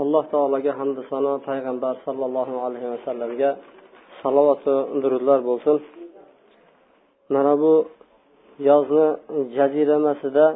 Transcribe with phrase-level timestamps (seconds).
[0.00, 3.50] Alloh taologa hamdu sano payg'ambar sollallohu alayhi vasallamga
[4.20, 5.76] salovatu durudlar bo'lsin.
[7.34, 7.72] Mana bu
[8.68, 9.06] yozni
[9.56, 10.46] jaziramasida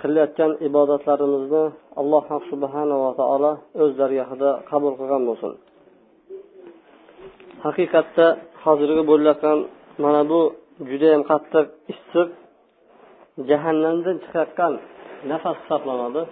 [0.00, 1.64] qilayotgan ibodatlarimizni
[2.00, 3.52] alloh subhanava taolo
[3.82, 5.52] o'z dargohida qabul qilgan bo'lsin.
[7.64, 8.26] Haqiqatda
[8.64, 9.58] hozirgi bo'layotgan
[10.04, 10.40] mana bu
[10.90, 12.28] judayam qattiq issiq
[13.48, 14.72] jahannamdan chiqayotgan
[15.30, 16.22] nafas hisoblanadi.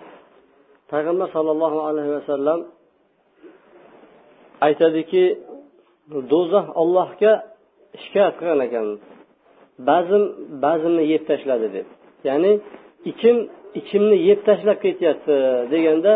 [0.93, 2.61] Payg'ambar sollallohu alayhi vasallam
[4.67, 5.25] aytadiki
[6.33, 7.33] do'zax ollohga
[8.03, 8.87] shikoyat qilgan ekan.
[9.89, 10.25] Ba'zim
[10.65, 11.87] ba'zimni yeb tashladi deb.
[12.29, 12.53] Ya'ni
[13.11, 13.37] ichim
[13.81, 15.37] ichimni yeb tashlab ketyapti
[15.73, 16.13] deganda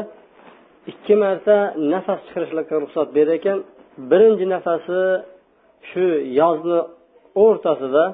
[0.92, 1.56] ikki marta
[1.92, 3.58] nafas chiqarishlikka ruxsat berar ekan.
[4.11, 5.00] Birinchi nafasi
[5.91, 6.05] shu
[6.41, 6.78] yozni
[7.44, 8.05] o'rtasida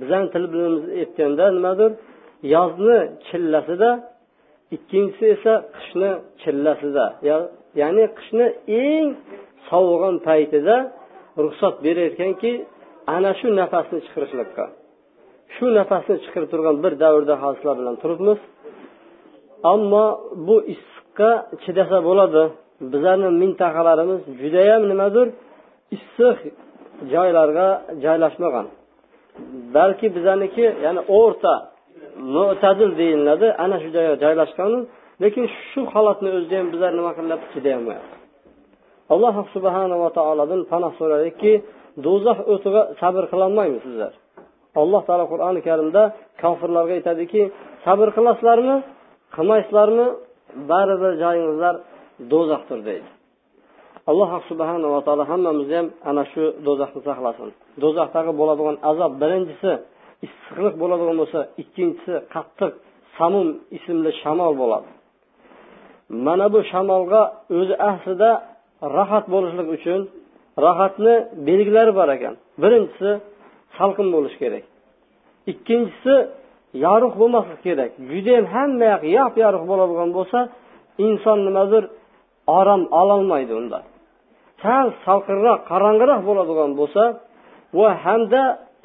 [0.00, 1.90] bizani til bilan aytganda nimadir?
[2.54, 3.90] Yozni chillasida
[4.76, 6.10] ikkinchisi esa qishni
[6.42, 7.06] chillasida
[7.80, 8.46] ya'ni qishni
[8.86, 9.08] eng
[9.68, 10.76] sovug'an paytida
[11.44, 12.10] ruxsat berar
[13.14, 14.64] ana shu nafasni chiqarishlikka
[15.54, 18.40] shu nafasni chiqarib turgan bir davrda hozirlar bilan turibmiz.
[19.72, 20.06] Ammo
[20.46, 21.30] bu issiqqa
[21.64, 22.42] chidasa bo'ladi.
[22.92, 25.26] Bizlarni mintaqalarimiz judayam nimadir
[25.96, 26.38] issiq
[27.12, 27.68] joylarga
[28.04, 28.66] joylashmagan.
[29.76, 31.54] Balki bizaniki ya'ni o'rta
[32.34, 33.46] mo'tadil deyiladi.
[33.64, 34.72] Ana shu joyga joylashgan
[35.22, 38.18] lekin shu holatni o'zida ham bizlar nima qilyapti chidayolmayapti
[39.14, 41.52] alloh subhanava taolodan panoh so'radikki
[42.06, 44.12] do'zax o'tiga sabr qilolmaymiz sizlar?
[44.82, 46.02] Alloh taolo qur'oni karimda
[46.42, 47.42] kofirlarga aytadiki
[47.86, 48.76] sabr qilasizlarmi?
[49.36, 50.06] Qilmaysizlarmi?
[50.70, 51.74] Baribir joyingizlar
[52.32, 53.08] do'zaxdir deydi.
[54.10, 57.48] Alloh subhanava taolo hammamizni ham ana shu do'zaxni saqlasin.
[57.82, 59.72] Do'zaxdagi bo'ladigan azob birinchisi
[60.26, 62.72] issiqlik bo'ladigan bo'lsa ikkinchisi qattiq
[63.18, 64.88] samum ismli shamol bo'ladi.
[66.26, 67.22] Mana bu shamolga
[67.58, 68.30] o'zi aslida
[68.96, 70.00] rohat bo'lishlik uchun
[70.64, 71.14] rohatni
[71.48, 72.34] belgilari bor ekan.
[72.62, 73.10] Birinchisi
[73.76, 74.64] salqin bo'lishi kerak.
[75.52, 76.14] Ikkinchisi
[76.86, 77.90] yorug' bo'lmasligi kerak.
[78.10, 80.38] Judayam hamma yoq yop yorug' bo'ladigan bo'lsa
[81.06, 81.84] inson nimadir
[82.58, 83.80] orom ololmaydi unda.
[84.62, 87.02] Sal salqinroq qorong'iroq bo'ladigan bo'lsa
[87.78, 88.42] va hamda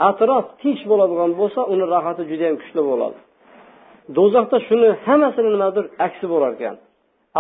[0.09, 3.17] atrof tinch bo'ladigan bo'lsa uni rohati judayam kuchli bo'ladi.
[4.17, 6.75] Do'zaxda shuni hammasini nimadir aksi bo'lar ekan.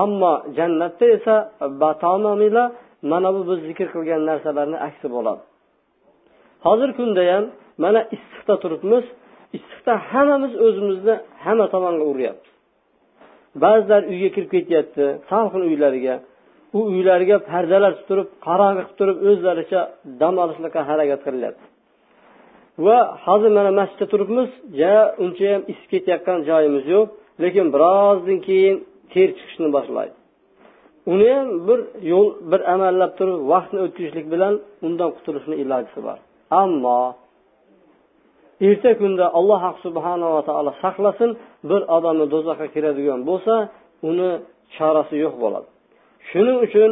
[0.03, 1.35] Ammo jannatda esa
[2.03, 2.63] tamomila
[3.11, 5.41] mana bu biz zikr qilgan narsalarni aksi bo'ladi.
[6.65, 7.45] Hozirgi kunda ham
[7.83, 9.05] mana issiqda turibmiz.
[9.57, 12.53] Issiqda hammamiz o'zimizni hamma tomonga uryapmiz
[13.63, 16.15] ba'zilar uyga kirib ketyapti salqin uylariga.
[16.77, 19.81] U uylariga pardalar tutirib qorong'i qilib turib o'zlaricha
[20.21, 21.65] dam olishlikqa harakat qilyapti
[22.85, 24.49] va hozir mana masjidda turibmiz.
[24.81, 27.07] Ja unchayam isib ketayotgan joyimiz yo'q.
[27.43, 28.75] Lekin birozdan keyin
[29.13, 30.15] ter chiqishni boshlaydi.
[31.13, 31.79] Uni ham bir
[32.11, 34.53] yo'l bir amallab turib vaqtni o'tkazishlik bilan
[34.85, 36.17] undan qutulishni ilojisi bor.
[36.61, 36.99] Ammo
[38.67, 41.31] erta kunda alloh subhanava taolo saqlasin
[41.69, 43.53] bir odamni do'zaxga kiradigan bo'lsa
[44.09, 44.29] uni
[44.75, 45.67] chorasi yo'q bo'ladi.
[46.29, 46.89] Shuning uchun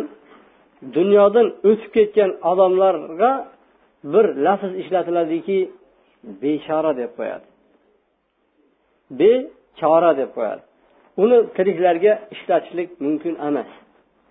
[0.97, 3.31] dunyodan o'tib ketgan odamlarga
[4.03, 5.59] bir lafz ishlatiladiki
[6.41, 7.45] bechora deb qo'yadi.
[9.19, 10.61] Bechora deb qo'yadi.
[11.23, 13.69] Uni tiriklarga ishlatishlik mumkin emas.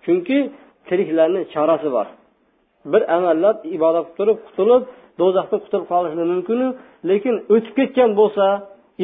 [0.05, 0.37] Chunki
[0.89, 2.07] tiriklarni chorasi bor.
[2.91, 4.83] Bir amallab ibodat qilib turib qutulib
[5.19, 6.67] do'zaxdan qutulib qolishlik mumkinu
[7.09, 8.45] lekin o'tib ketgan bo'lsa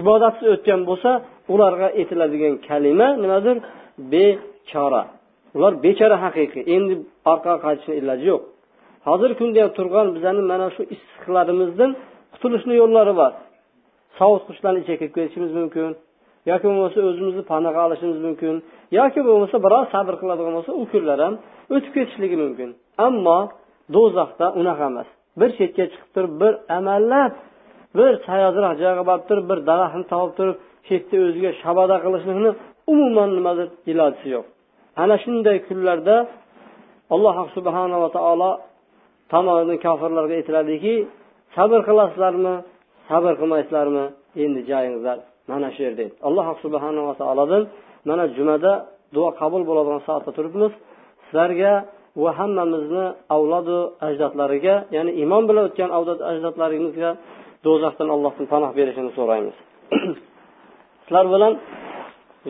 [0.01, 1.11] ibodatsiz o'tgan bo'lsa
[1.53, 3.57] ularga aytiladigan kalima nimadir?
[4.11, 5.03] Bechora.
[5.57, 6.63] Ular bechora haqiqiy.
[6.75, 6.93] Endi
[7.31, 8.43] orqaga qaytishni iloji yo'q.
[9.07, 11.91] Hozirgi kunda ham turgan bizani mana shu issiqlarimizdan
[12.33, 13.31] qutulishni yo'llari bor.
[14.19, 15.89] Sovutqichlarni ichiga kirib ketishimiz mumkin
[16.51, 18.55] yoki bo'lmasa o'zimizni panaga olishimiz mumkin
[18.99, 21.33] yoki bo'lmasa biroz sabr qiladigan bo'lsa u kunlar ham
[21.73, 22.69] o'tib ketishligi mumkin.
[23.07, 23.39] Ammo
[23.95, 25.07] do'zaxda unaqa emas.
[25.39, 27.33] Bir chetga chiqib turib bir amallab
[27.97, 30.55] bir sayozroq joyga borib turib bir daraxtni topib turib
[30.85, 32.51] shu yerda o'ziga shabada qilishlikni
[32.93, 34.45] umuman nimadir ilojisi yo'q.
[35.03, 36.15] Ana shunday kunlarda
[37.13, 38.51] alloh subhanava taolo
[39.33, 40.93] tomonidan kofirlarga aytiladiki
[41.55, 42.55] sabr qilasizlarmi?
[43.09, 44.05] Sabr qilmaysizlarmi?
[44.43, 45.17] Endi joyingizlar
[45.51, 47.63] mana shu yerda alloh subhanava taolodan
[48.09, 48.73] mana jumada
[49.15, 50.71] duo qabul bo'ladigan soatda turibmiz.
[51.25, 51.73] Sizlarga
[52.23, 53.77] va hammamizni avlodu
[54.07, 57.09] ajdodlariga ya'ni iymon bilan o'tgan avlod ajdodlarimizga
[57.65, 59.55] do'zaxdan allohdan panoh berishini so'raymiz.
[61.05, 61.53] Sizlar bilan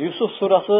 [0.06, 0.78] yusuf surasi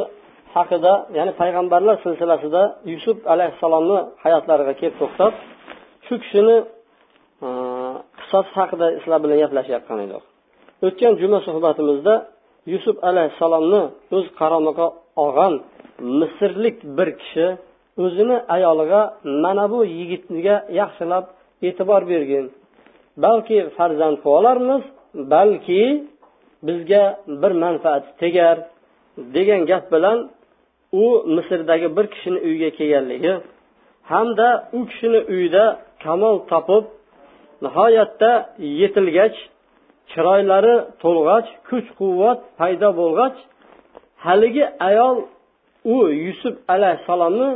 [0.56, 5.34] haqida ya'ni payg'ambarlar silsilasida yusuf alayhissalomni hayotlariga kelib to'xtab
[6.08, 6.58] shu kishini
[7.46, 7.50] e,
[8.20, 10.24] qissasi haqida sizlar bilan gaplashayotgan edik.
[10.88, 12.14] O'tgan juma suhbatimizda
[12.74, 13.82] yusuf alayhissalomni
[14.18, 14.88] o'z qaromiga
[15.24, 15.54] olgan
[16.20, 17.48] misrlik bir kishi
[18.04, 19.02] o'zini ayoliga
[19.44, 21.26] mana bu yigitga yaxshilab
[21.68, 22.46] e'tibor bergin.
[23.24, 24.84] Balki farzand qilib olarmiz
[25.34, 25.84] balki
[26.68, 27.04] bizga
[27.42, 28.58] bir manfaat tegar
[29.18, 30.18] degan gap bilan
[30.92, 33.34] u misrdagi bir kishini uyiga kelganligi
[34.04, 36.84] hamda u kishini uyida kamol topib
[37.64, 38.32] nihoyatda
[38.82, 39.38] yetilgach
[40.12, 43.38] chiroylari to'lg'ach kuch quvvat paydo bo'lg'ach
[44.26, 45.18] haligi ayol
[45.94, 45.96] u
[46.26, 47.50] yusuf alayhissalomni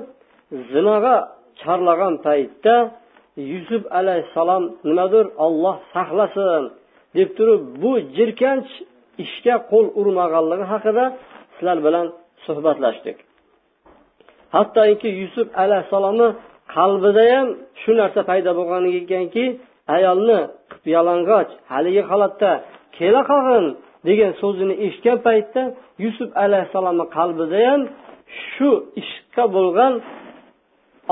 [0.71, 1.15] zinoga
[1.61, 2.75] chorlagan paytda
[3.53, 6.63] yusuf alayhissalom nimadir olloh saqlasin
[7.17, 8.71] deb turib bu jirkanch
[9.23, 11.05] ishga qo'l urmaganligi haqida
[11.55, 12.07] sizlar bilan
[12.45, 13.17] suhbatlashdik.
[14.55, 16.27] Hattoki yusuf alayhissalomni
[16.75, 17.47] qalbida ham
[17.81, 19.45] shu narsa paydo bo'lgan ekanki
[19.95, 20.39] ayolni
[20.95, 22.51] yalang'och haligi holatda
[22.97, 23.65] kela qolgin
[24.07, 25.62] degan so'zini eshitgan paytda
[26.03, 27.81] yusuf alayhissalomni qalbida ham
[28.51, 28.69] shu
[29.01, 29.94] ishqqa bo'lgan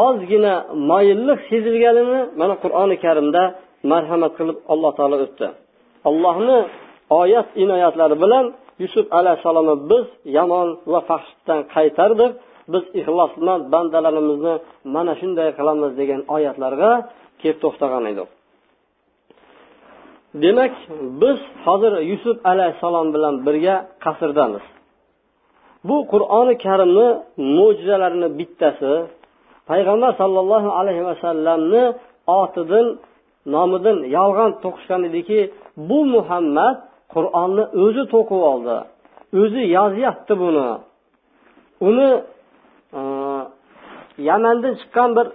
[0.07, 0.53] ozgina
[0.89, 3.44] moyillik sezilganini mana qur'oni karimda
[3.91, 5.47] marhamat qilib alloh taolo o'tdi.
[6.09, 6.59] Allohni
[7.21, 8.45] oyat inoyatlari bilan
[8.83, 10.05] yusuf alayhissalomni biz
[10.38, 12.31] yomon va fahshdan qaytardik.
[12.74, 14.54] Biz ixlos bilan bandalarimizni
[14.95, 16.92] mana shunday qilamiz degan oyatlarga
[17.42, 18.30] kelib to'xtagan edik.
[20.44, 20.74] Demak
[21.21, 24.66] biz hozir yusuf alayhissalom bilan birga qasrdamiz.
[25.88, 27.07] Bu qur'oni karimni
[27.57, 28.94] mo'jizalarini bittasi
[29.69, 31.83] payg'ambar sollallohu alayhi vasallamni
[32.39, 32.88] otidan
[33.56, 35.39] nomidan yolg'on to'qishgan ediki
[35.89, 36.75] bu muhammad
[37.13, 38.77] qur'onni o'zi to'qib oldi
[39.42, 40.69] o'zi yozyapti buni.
[41.88, 42.10] Uni
[44.30, 45.27] yamandan chiqqan bir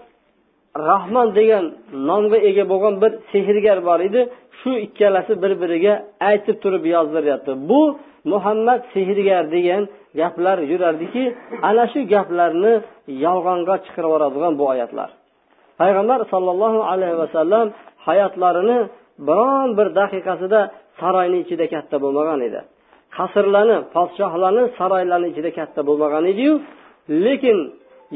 [0.88, 1.64] rahmon degan
[2.08, 4.20] nomga ega bo'lgan bir sehrgar bor edi.
[4.58, 5.94] Shu ikkalasi bir biriga
[6.30, 7.52] aytib turib yozdiryapti.
[7.70, 7.80] Bu
[8.32, 9.82] muhammad sehrgar degan
[10.20, 11.24] gaplar yurardiki
[11.68, 12.74] ana shu gaplarni
[13.24, 15.10] yolg'onga chiqarib yuboradigan bu oyatlar.
[15.80, 17.66] Payg'ambar sollallohu alayhi vasallam
[18.06, 18.78] hayotlarini
[19.28, 20.60] biron bir daqiqasida
[21.00, 22.60] saroyni ichida katta bo'lmagan edi.
[23.16, 26.52] Qasrlarni podshohlarni saroylarni ichida katta bo'lmagan ediyu
[27.08, 27.58] lekin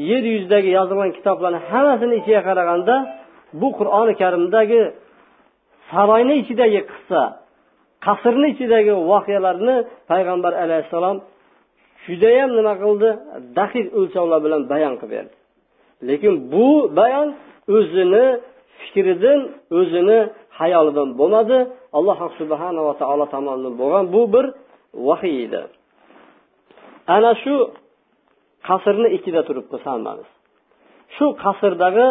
[0.09, 2.95] yer yuzidagi yozilgan kitoblarni hammasini ichiga qaraganda
[3.61, 4.81] bu qur'oni karimdagi
[5.91, 7.21] saroyni ichidagi qissa
[8.05, 9.75] qasrni ichidagi voqealarni
[10.11, 11.17] payg'ambar alayhissalom
[12.05, 13.09] judayam nima qildi?
[13.59, 15.35] Daqiq o'lchovlar bilan bayon qilib berdi.
[16.09, 16.67] Lekin bu
[16.99, 17.27] bayon
[17.75, 18.25] o'zini
[18.81, 19.39] fikridan
[19.79, 20.19] o'zini
[20.59, 21.57] hayolidan bo'lmadi.
[21.97, 24.45] Alloh subhanava taolo tomonidan bo'lgan bu bir
[25.07, 25.61] vahiy edi.
[27.15, 27.55] Ana shu
[28.67, 30.29] qasrni ichida turib hammamiz
[31.15, 32.07] shu qasrdagi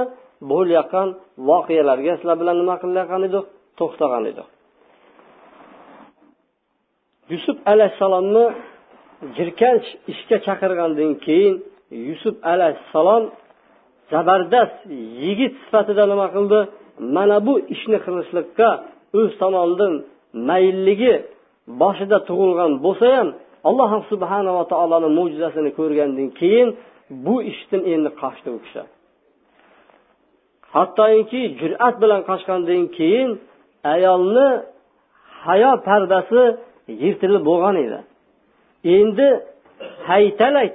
[0.51, 1.09] bo'layotgan
[1.49, 3.45] voqealarga sizlar bilan nima qilayotgan edik?
[3.79, 4.49] To'xtagan edik.
[7.33, 8.45] Yusuf alayhissalomni
[9.37, 11.55] jirkanch ishga chaqirgandan keyin
[12.09, 13.25] yusuf alayhissalom
[14.13, 14.79] zabardast
[15.25, 16.61] yigit sifatida nima qildi?
[17.17, 18.69] Mana bu ishni qilishlikka
[19.21, 19.93] o'z tomonidan
[20.49, 21.15] maylligi
[21.81, 23.29] boshida tug'ilgan bo'lsa ham
[23.69, 26.69] alloh subhanava taoloni mo'jizasini ko'rgandan keyin
[27.11, 28.83] bu ishdan endi qochdi u kishi.
[30.75, 33.31] Hattoki jur'at bilan qochgandan keyin
[33.95, 34.49] ayolni
[35.45, 36.43] hayo pardasi
[37.03, 38.01] yirtilib bo'lgan edi.
[38.97, 39.29] Endi
[40.09, 40.75] haytalak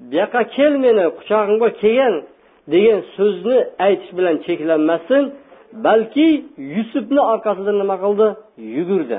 [0.00, 2.14] bu yoqqa kel meni quchog'imga kelgin
[2.72, 5.24] degan so'zni aytish bilan cheklanmasdan
[5.86, 6.28] balki
[6.74, 8.26] yusufni orqasidan nima qildi?
[8.76, 9.18] Yugurdi.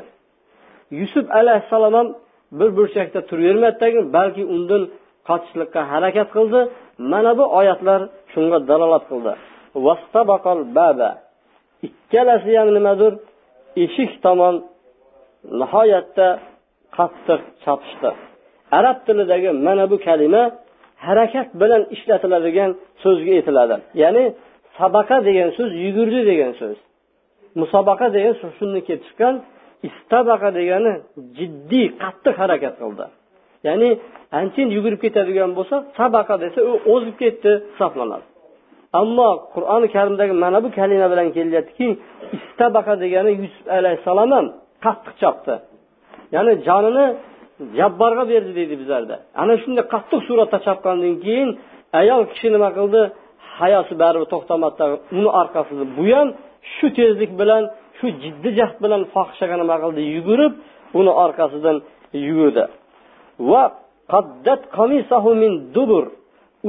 [0.99, 2.07] Yusuf alayhissalom ham
[2.51, 4.83] bir burchakda turavermadidagi balki undan
[5.27, 6.59] qochishlikka harakat qildi.
[7.11, 8.01] Mana bu oyatlar
[8.33, 9.33] shunga dalolat qildi.
[11.87, 13.13] Ikkalasi ham nimadir?
[13.83, 14.55] Eshik tomon
[15.61, 16.27] nihoyatda
[16.97, 18.09] qattiq chopishdi.
[18.77, 20.43] Arab tilidagi mana bu kalima
[21.07, 22.71] harakat bilan ishlatiladigan
[23.03, 24.23] so'zga aytiladi ya'ni
[24.79, 26.77] sabaqa degan so'z yugurdi degan so'z.
[27.61, 29.35] Musobaqa degan so'z shundan kelib chiqqan.
[29.87, 30.93] Istabaqa degani
[31.37, 33.05] jiddiy qattiq harakat qildi.
[33.67, 33.89] Ya'ni
[34.39, 38.25] anchayin yugurib ketadigan bo'lsa sabaqa desa u o'zib ketdi hisoblanadi
[39.01, 41.87] ammo qur'oni karimdagi mana bu kalima bilan kelyaptiki
[42.37, 44.45] istabaqa degani yusuf alayhissalom ham
[44.85, 45.55] qattiq chopdi.
[46.35, 47.05] Ya'ni jonini
[47.79, 49.15] jabborga berdi deydi bizlarda.
[49.41, 51.49] Ana shunday qattiq suratda chopgandan keyin
[52.01, 53.01] ayol kishi nima qildi?
[53.59, 54.85] Hayosi baribir to'xtamadi
[55.19, 56.27] uni orqasida bu ham
[56.75, 57.63] shu tezlik bilan
[57.97, 60.53] shu jiddiy jahd bilan fohishaga nima qildi yugurib
[60.99, 61.77] uni orqasidan
[62.27, 62.63] yugurdi.
[63.49, 63.63] Va
[64.13, 66.05] qaddat qamisahu min dubur.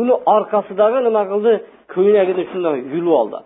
[0.00, 1.52] Uni orqasidagi nima qildi?
[1.94, 3.38] Ko'ylagini shundoq yulib oldi.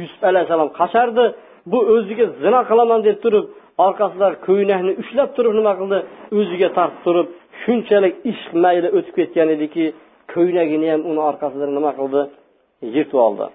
[0.00, 1.24] Yusuf alayhissalom qashardi
[1.72, 3.46] bu o'ziga zina qilaman deb turib
[3.86, 5.98] orqasidan ko'ylakni ushlab turib nima qildi?
[6.38, 7.26] O'ziga tortib turib
[7.62, 9.84] shunchalik ishq mayli o'tib ketgan ediki
[10.34, 12.20] ko'ylagini ham uni orqasidan nima qildi?
[12.94, 13.46] Yirtib oldi.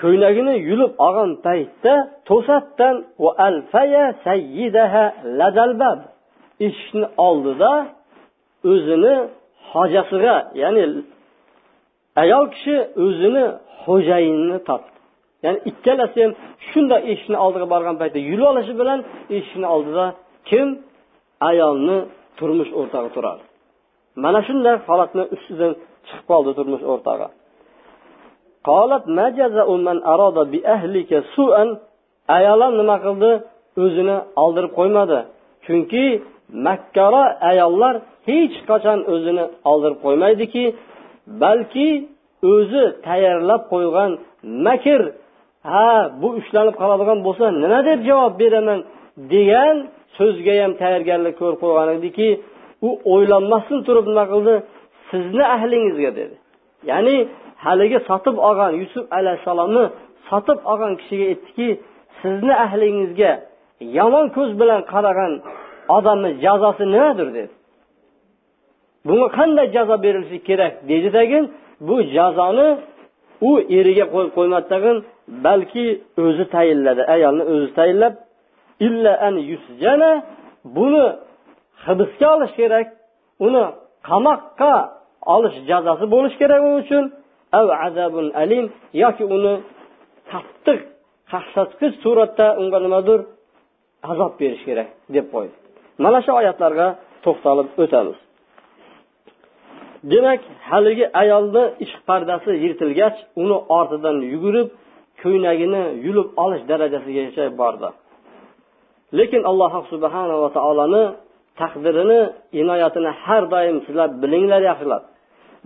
[0.00, 1.94] Ko'ylagini yulib olgan paytda
[2.28, 2.94] to'satdan
[6.66, 7.72] eshikni oldida
[8.72, 9.14] o'zini
[9.72, 10.84] hojasiga ya'ni
[12.22, 13.44] ayol kishi o'zini
[13.82, 14.96] xo'jayinini topdi.
[15.44, 16.32] Ya'ni ikkalasi ham
[16.68, 18.98] shunday eshikni oldiga borgan paytda yulib olishi bilan
[19.36, 20.04] eshikni oldida
[20.50, 20.68] kim?
[21.50, 21.98] Ayolni
[22.38, 23.42] turmush o'rtog'i turadi.
[24.24, 25.72] Mana shunday holatni ustidan
[26.06, 27.28] chiqib qoldi turmush o'rtog'i.
[32.36, 33.30] Ayol ham nima qildi?
[33.84, 35.18] O'zini oldirib qo'ymadi.
[35.66, 36.04] Chunki
[36.66, 37.94] makkaro ayollar
[38.28, 40.64] hech qachon o'zini oldirib qo'ymaydiki
[41.42, 41.88] balki
[42.52, 44.10] o'zi tayyorlab qo'ygan
[44.66, 45.00] makr
[45.70, 45.88] ha
[46.20, 48.80] bu ushlanib qoladigan bo'lsa nima deb javob beraman?
[49.34, 49.76] degan
[50.18, 52.28] so'zga ham tayyorgarlik ko'rib qo'ygan ediki
[52.86, 54.54] u o'ylanmasdan turib nima qildi?
[55.10, 56.34] Sizni ahlingizga dedi.
[56.90, 57.16] Ya'ni
[57.64, 59.84] haligi sotib olgan yusuf alayhissalomni
[60.28, 61.68] sotib olgan kishiga aytdiki
[62.20, 63.32] sizni ahlingizga
[63.98, 65.32] yomon ko'z bilan qaragan
[65.96, 67.28] odamni jazosi nimadir?
[67.36, 67.50] dedi.
[69.06, 70.72] Bunga qanday jazo berilishi kerak?
[70.90, 71.44] dedi tagin
[71.88, 72.68] bu jazoni
[73.48, 74.96] u eriga qo'yib qo'ymadi tag'in
[75.46, 75.86] balki
[76.24, 78.14] o'zi tayinladi ayolni o'zi tayinlab
[78.86, 80.10] illa an yusjana
[80.76, 81.06] buni
[81.84, 82.86] hibsga olish kerak
[83.46, 83.64] uni
[84.08, 84.74] qamoqqa
[85.34, 87.04] olish jazosi bo'lishi kerak u uchun.
[87.52, 88.64] Azabun alim
[89.02, 89.54] yoki uni
[90.32, 90.80] qattiq
[91.32, 93.20] qaqshatqich suratda unga nimadir
[94.10, 95.54] azob berish kerak deb qo'ydi.
[96.04, 96.86] Mana shu oyatlarga
[97.24, 98.18] to'xtalib o'tamiz.
[100.12, 100.40] Demak
[100.70, 104.68] haligi ayolni ishq pardasi yirtilgach uni ortidan yugurib
[105.22, 107.88] ko'ynagini yulib olish darajasigacha bordi.
[109.18, 111.04] Lekin alloh subhanava taoloni
[111.60, 112.20] taqdirini
[112.60, 115.02] inoyatini har doim sizlar bilinglar yaxshilab.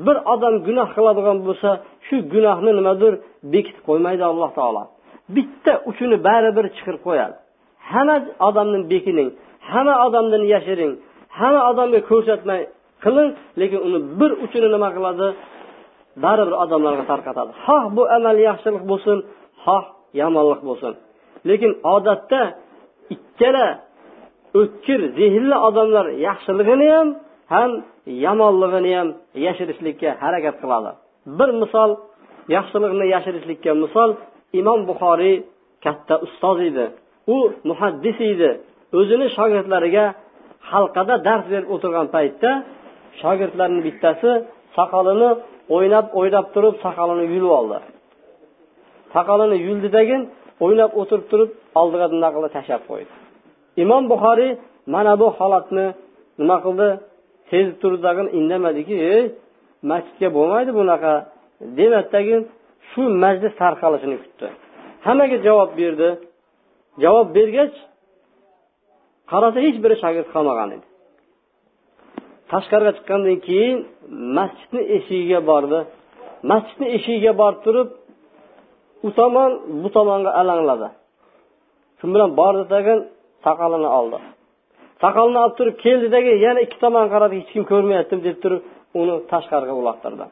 [0.06, 1.70] Bir odam gunoh qiladigan bo'lsa
[2.06, 3.12] shu gunohni nimadir
[3.52, 4.82] bekitib qo'ymaydi alloh taolo.
[5.36, 7.36] Bitta uchini baribir chiqarib qo'yadi.
[7.90, 8.16] Hamma
[8.48, 9.28] odamni bekining
[9.70, 10.92] hamma odamdan yashiring
[11.38, 12.60] hamma odamga ko'rsatmay
[13.04, 13.30] qiling
[13.60, 15.26] lekin uni bir uchini nima qiladi?
[16.24, 17.50] Baribir odamlarga tarqatadi.
[17.64, 19.18] Xoh bu amal yaxshilik bo'lsin
[19.64, 19.84] xoh
[20.20, 20.92] yomonlik bo'lsin.
[21.48, 22.42] Lekin odatda
[23.14, 23.66] ikkala
[24.60, 27.08] o'tkir zehnli odamlar yaxshiligini ham
[27.52, 27.70] ham
[28.24, 29.08] yomonligini ham
[29.46, 30.90] yashirishlikka harakat qiladi.
[31.38, 31.90] Bir misol
[32.56, 34.10] yaxshilikni yashirishlikka misol
[34.60, 35.36] imom buxoriy
[35.84, 36.84] katta ustoz edi.
[37.34, 37.36] U
[37.70, 38.50] muhaddis edi.
[38.98, 40.04] O'zini shogirdlariga
[40.70, 42.50] halqada dars berib o'tirgan paytda
[43.20, 44.30] shogirdlarni bittasi
[44.76, 45.30] soqolini
[45.76, 47.78] o'ynab o'ynab turib soqolini yulib oldi.
[49.14, 50.22] Soqolini yuldidagin
[50.64, 53.12] o'ynab o'tirib turib oldiga bunaqa qilib tashlab qo'ydi.
[53.82, 54.50] Imom buxoriy
[54.94, 55.86] mana bu holatni
[56.40, 56.88] nima qildi?
[57.52, 59.22] Sezib turdagin indamadiki ey
[59.90, 61.12] masjidga bo'lmaydi bunaqa.
[61.78, 62.36] Demadidagi
[62.90, 64.46] shu majlis tarqalishini kutdi.
[65.06, 66.08] Hammaga javob berdi.
[67.04, 67.76] Javob bergach
[69.30, 70.86] qarasa hech biri shagird qolmagan edi.
[72.50, 73.78] Tashqariga chiqqandan keyin
[74.38, 75.78] masjidni eshigiga bordi.
[76.50, 77.88] Masjidni eshigiga borib turib
[79.06, 79.50] u tomon
[79.82, 80.88] bu tomonga alangladi.
[81.98, 82.98] Shu bilan bordi tagin
[83.44, 84.18] soqolini oldi.
[85.02, 88.62] Soqolini olib turib keldidagi yana ikki tomon qaradi hech kim ko'rmayapti deb turib
[89.00, 90.24] uni tashqariga uloqtirdi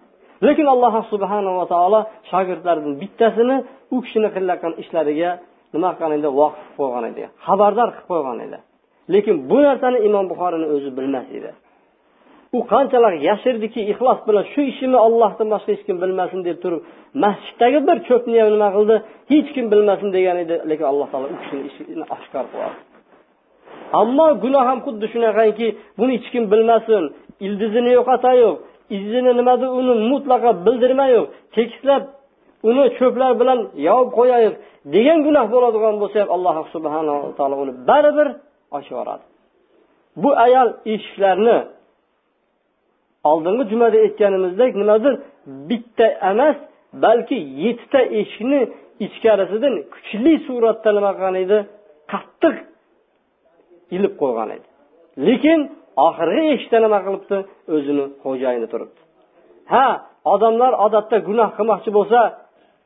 [0.47, 2.00] lekin alloh subhanava taolo
[2.31, 3.57] shogirdlaridan bittasini
[3.95, 5.31] u kishini qilayotgan ishlariga
[5.75, 6.29] nima qilgan edi?
[6.41, 7.23] Voqif qilib qo'ygan edi.
[7.47, 8.59] Xabardor qilib qo'ygan edi.
[9.15, 11.50] Lekin bu narsani imom buxoriyni o'zi bilmas edi.
[12.57, 16.81] U qanchalar yashirdiki ixlos bilan shu ishimni ollohdan boshqa hech kim bilmasin deb turib
[17.25, 18.97] masjiddagi bir cho'pni ham nima qildi?
[19.33, 20.55] Hech kim bilmasin degan edi.
[20.71, 22.89] Lekin alloh taolo u kishini ishini oshkor qildi.
[24.00, 25.68] Ammo gunoh ham xuddi shunaqangi
[25.99, 27.04] buni hech kim bilmasin.
[27.47, 28.56] Ildizini yo'qotayoq
[28.97, 32.02] izini nimadir uni mutlaqo bildirmayoq tekislab
[32.68, 34.54] uni cho'plar bilan yopib qo'yayiq
[34.94, 38.28] degan gunoh bo'ladigan bo'lsa ham alloh subhanava taolo uni baribir
[38.76, 39.25] ochib yuboradi.
[40.23, 41.59] Bu ayol eshiklarni
[43.30, 45.14] oldingi jumada aytganimizdek nimadir
[45.68, 46.56] bitta emas
[47.04, 48.61] balki yettita eshikni
[49.06, 51.59] ichkarisidan kuchli suratda nima qilgan edi?
[52.12, 52.56] Qattiq
[53.97, 54.66] ilib qo'ygan edi.
[55.28, 55.59] Lekin
[56.06, 57.37] oxirgi eshikda nima qilibdi?
[57.75, 59.00] O'zini xo'jayini turibdi.
[59.73, 59.87] Ha
[60.35, 62.20] odamlar odatda gunoh qilmoqchi bo'lsa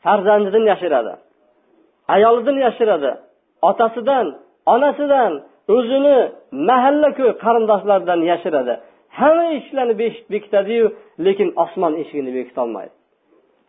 [0.04, 1.14] farzandidan yashiradi
[2.14, 3.10] ayolidan yashiradi
[3.70, 4.26] otasidan
[4.74, 5.32] onasidan
[5.76, 6.18] o'zini
[6.68, 8.74] mahalla ko'y qarindoshlaridan yashiradi.
[9.18, 9.94] Hamma eshiklarni
[10.32, 10.86] bekitadiyu
[11.26, 12.94] lekin osmon eshigini bekitolmaydi.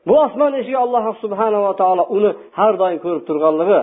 [0.07, 3.79] Bu osmon eshigi alloh subhanava taolo uni har doim ko'rib turganligi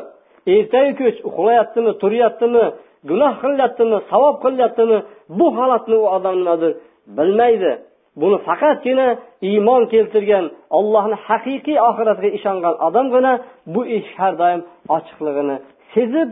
[0.54, 2.64] ertayu kech uxlayaptimi turyaptimi
[3.08, 4.98] gunoh qilyaptimi savob qilyaptimi
[5.38, 6.72] bu holatni u odam nimadir
[7.16, 7.72] bilmaydi.
[8.20, 9.08] Buni faqatgina
[9.50, 10.44] iymon keltirgan
[10.78, 13.32] ollohni haqiqiy oxiratga ishongan odamgina
[13.74, 14.60] bu eshik har doim
[14.96, 15.56] ochiqligini
[15.94, 16.28] sezib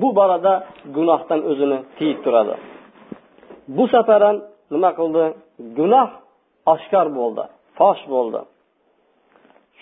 [0.00, 0.52] bu borada
[0.96, 2.54] gunohdan o'zini tiyib turadi.
[3.76, 4.36] Bu safar ham
[4.74, 5.24] nima qildi?
[5.78, 6.08] Gunoh
[6.72, 7.44] oshkor bo'ldi
[7.78, 8.40] fosh bo'ldi.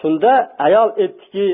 [0.00, 0.32] Shunda
[0.66, 1.46] ayol aytdiki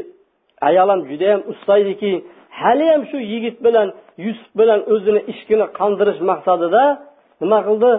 [0.69, 2.13] ayol ham judayam usta ediki
[2.61, 3.89] haliyam shu yigit bilan
[4.27, 6.83] yusuf bilan o'zini ishkini qandirish maqsadida
[7.43, 7.93] nima qildi?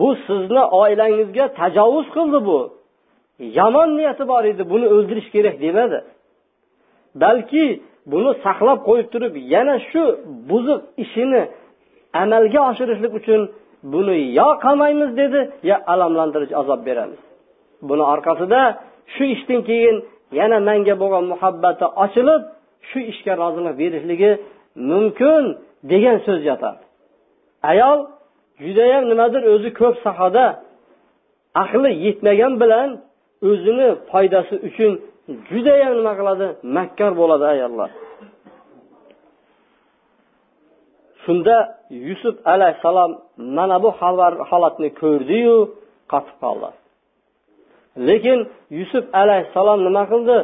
[0.00, 2.58] Bu sizni oilangizga tajovuz qildi bu.
[3.58, 5.98] Yomon niyati bor edi buni o'ldirish kerak demadi.
[7.22, 7.64] Balki
[8.12, 10.02] buni saqlab qo'yib turib yana shu
[10.50, 11.42] buzuq ishini
[12.22, 13.40] amalga oshirishlik uchun
[13.92, 17.20] buni yo qamaymiz dedi yo alamlantiruvchi azob beramiz
[17.88, 18.60] buni orqasida
[19.14, 19.96] shu ishdan keyin
[20.38, 22.42] yana menga bo'lgan muhabbati ochilib
[22.88, 24.30] shu ishga rozilik berishligi
[24.90, 25.42] mumkin
[25.90, 26.82] degan so'z yotadi
[27.70, 27.98] ayol
[28.64, 30.44] judayam nimadir o'zi ko'p sohada
[31.64, 32.88] aqli yetmagan bilan
[33.50, 34.92] o'zini foydasi uchun
[35.50, 36.46] judayam nima qiladi?
[36.76, 37.90] Makkor bo'ladi ayollar.
[41.24, 41.56] Shunda
[42.08, 43.12] yusuf alayhissalom
[43.56, 43.90] mana bu
[44.50, 45.56] holatni ko'rdiyu
[46.12, 46.70] qotib qoldi.
[48.08, 48.38] Lekin
[48.78, 50.38] yusuf alayhissalom nima qildi?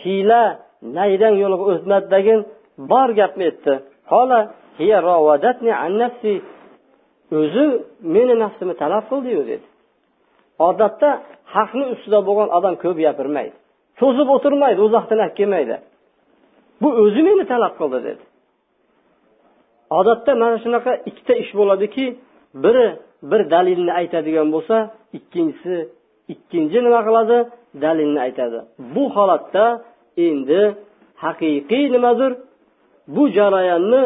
[0.00, 0.42] Hiyla
[0.96, 2.34] naydan yo'liga o'tmadidagi
[2.90, 3.74] bor gapni aytdi.
[7.40, 7.64] O'zi
[8.14, 9.66] meni nafsimni talab qildiyu dedi.
[10.68, 11.10] Odatda
[11.54, 13.56] haqni ustida bo'lgan odam ko'p gapirmaydi.
[14.00, 15.76] Cho'zib o'tirmaydi uzoqdan olib kelmaydi.
[16.82, 18.24] Bu o'zi meni talab qildi dedi.
[19.98, 22.06] Odatda mana shunaqa ikkita ish bo'ladiki
[22.64, 22.86] biri
[23.30, 24.76] bir dalilni aytadigan bo'lsa
[25.18, 25.76] ikkinchisi
[26.34, 27.36] ikkinchi nima qiladi?
[27.84, 28.58] Dalilni aytadi.
[28.94, 29.64] Bu holatda
[30.16, 30.74] endi
[31.24, 32.32] haqiqiy nimadir?
[33.14, 34.02] Bu jarayonni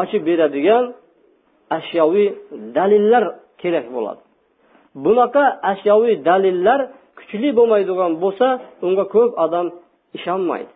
[0.00, 0.84] ochib beradigan
[1.70, 2.28] ashyoviy
[2.74, 3.24] dalillar
[3.62, 4.22] kerak bo'ladi.
[5.04, 6.80] Bunaqa ashyoviy dalillar
[7.18, 8.46] kuchli bo'lmaydigan bo'lsa
[8.86, 9.66] unga ko'p odam
[10.18, 10.72] ishonmaydi.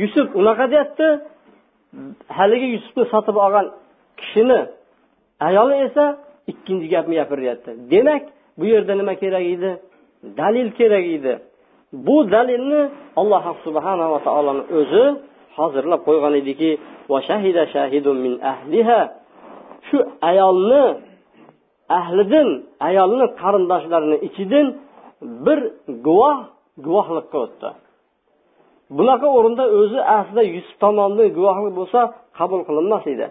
[0.00, 1.06] Yusuf unaqa deyapti
[2.38, 3.66] haligi yusufni sotib olgan
[4.20, 4.60] kishini
[5.48, 6.04] ayoli esa
[6.52, 8.22] ikkinchi gapni gapiryapti demak
[8.58, 9.70] bu yerda nima kerak edi?
[10.40, 11.32] Dalil kerak edi.
[12.06, 12.82] Bu dalilni
[13.20, 15.04] alloh subhanava taoloni o'zi
[15.56, 16.70] hozirlab qo'ygan ediki
[19.88, 19.98] shu
[20.30, 20.84] ayolni
[21.98, 22.48] ahlidan
[22.88, 24.66] ayolni qarindoshlarini ichidan
[25.46, 25.58] bir
[26.06, 26.38] guvoh
[26.86, 27.68] guvohlik o'tdi.
[28.98, 32.00] Bunaqa o'rinda o'zi aslida yusuf tomonidan guvohlik bo'lsa
[32.38, 33.26] qabul qilinmas edi.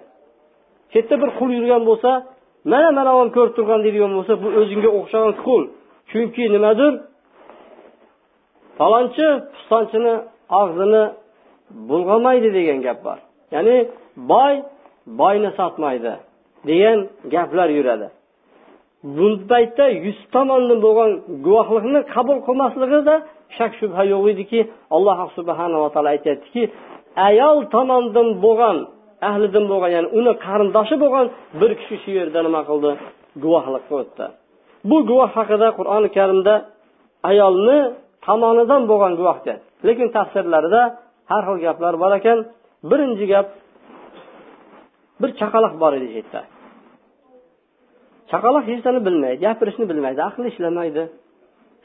[0.94, 2.12] Chetda bir qul yurgan bo'lsa
[2.72, 5.62] mana mana ko'rib turgan deydigan bo'lsa bu o'zingga o'xshagan qul.
[6.12, 6.94] Chunki nimadir
[8.80, 10.14] falonchi pistonchini
[10.62, 11.04] og'zini
[11.90, 13.18] bulg'amaydi degan gap bor.
[13.56, 13.76] Ya'ni
[14.32, 14.54] boy
[15.22, 16.14] boyni sotmaydi
[16.70, 16.98] degan
[17.34, 18.08] gaplar yuradi.
[19.18, 21.12] Bu paytda yuz tomonidan bo'lgan
[21.46, 23.16] guvohlikni qabul qilmasligida
[23.58, 24.60] shak shubha yo'q ediki
[24.96, 26.64] alloh subhanava taolo aytyaptiki
[27.30, 28.78] ayol tomonidan bo'lgan
[29.30, 31.26] ahlidan bo'lgan ya'ni uni qarindoshi bo'lgan
[31.60, 32.92] bir kishi shu yerda nima qildi?
[33.44, 34.26] Guvohlikqa o'tdi.
[34.90, 36.54] Bu guvoh haqida qur'oni karimda
[37.32, 37.80] ayolni
[38.26, 39.56] tomonidan bo'lgan guvohga
[39.88, 40.82] lekin tafsirlarida
[41.32, 42.40] har xil gaplar bor ekan.
[42.90, 43.48] Birinchi gap
[45.22, 46.42] bir chaqaloq bor edi yerda
[48.32, 51.04] chaqaloq hech narsani bilmaydi gapirishni bilmaydi aqli ishlamaydi.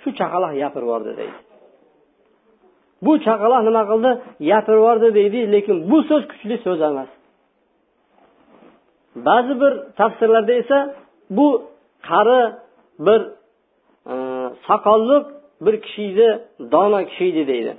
[0.03, 1.38] Shu chaqaloq gapirib yubordi deydi.
[3.05, 4.11] Bu chaqaloq nima qildi?
[4.51, 7.11] Gapirib yubordi deydi lekin bu so'z kuchli so'z emas.
[9.29, 10.79] Ba'zi bir tafsirlarda esa
[11.38, 11.48] bu
[12.09, 12.40] qari
[13.07, 13.20] bir
[14.12, 14.16] e,
[14.66, 15.24] soqolliq
[15.64, 16.28] bir kishi edi
[16.72, 17.72] dono kishi edi deydi.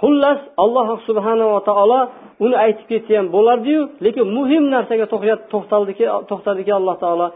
[0.00, 2.00] Xullas alloh subhanava taolo
[2.44, 5.06] uni aytib ketsa ham bo'lardiyu lekin muhim narsaga
[5.52, 7.26] to'xtaldiki to'xtadiki alloh taolo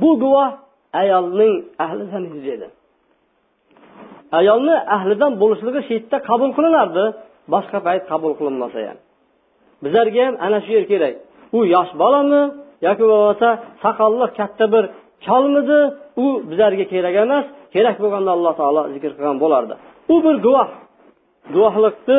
[0.00, 0.50] bu guvoh
[1.02, 2.66] ayolning ahlidan edi dedi.
[4.38, 7.04] Ayolni ahlidan bo'lishligi shu yerda qabul qilinardi
[7.54, 8.98] boshqa payt qabul qilinmasa ham.
[9.84, 11.14] Bizlarga ham ana shu yer kerak.
[11.56, 12.42] U yosh bolami
[12.86, 13.48] yoki bo'lmasa
[13.82, 14.84] soqolli katta bir
[15.26, 15.80] cholmidi
[16.24, 19.74] u bizlarga kerak emas kerak bo'lganda alloh taolo zikr qilgan bo'lardi.
[20.12, 20.68] U bir guvoh.
[21.54, 22.18] Guvohlikni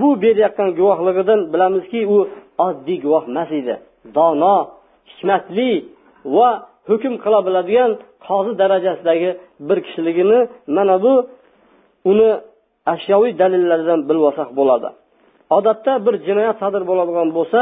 [0.00, 2.18] bu berayotgan guvohligidan bilamizki u
[2.66, 3.74] oddiy guvoh emas edi.
[4.16, 4.56] Dono
[5.10, 5.72] hikmatli
[6.36, 6.48] va
[6.90, 7.90] hukm qila biladigan
[8.26, 9.30] qozi darajasidagi
[9.68, 10.38] bir kishiligini
[10.76, 11.14] mana bu
[12.10, 12.30] uni
[12.94, 14.88] ashyoviy dalillardan bilib olsak bo'ladi.
[15.56, 17.60] Odatda bir jinoyat sodir bo'ladigan bo'lsa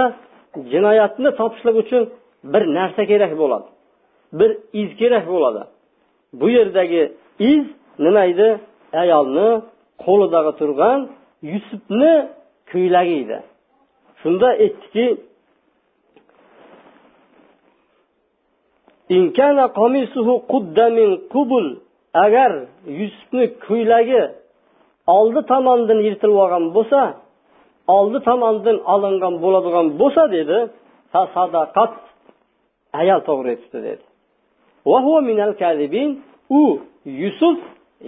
[0.72, 2.02] jinoyatni topishlik uchun
[2.52, 3.68] bir narsa kerak bo'ladi.
[4.38, 5.62] Bir iz kerak bo'ladi.
[6.32, 7.64] Bu yerdagi iz
[7.98, 8.48] nima edi
[9.02, 9.48] ayolni
[10.04, 10.98] qo'lidagi turgan
[11.52, 12.14] yusufni
[12.72, 13.38] ko'ylagi edi.
[14.20, 15.06] Shunda aytdiki
[22.24, 22.52] agar
[23.00, 24.22] yusufni ko'ylagi
[25.16, 27.00] oldi tomondan yirtilib olgan bo'lsa
[27.96, 30.58] oldi tomondan olingan bo'ladigan bo'lsa dedi
[33.00, 34.04] ayol to'g'ri aytibdi dedi.
[36.60, 36.62] U
[37.04, 37.58] yusuf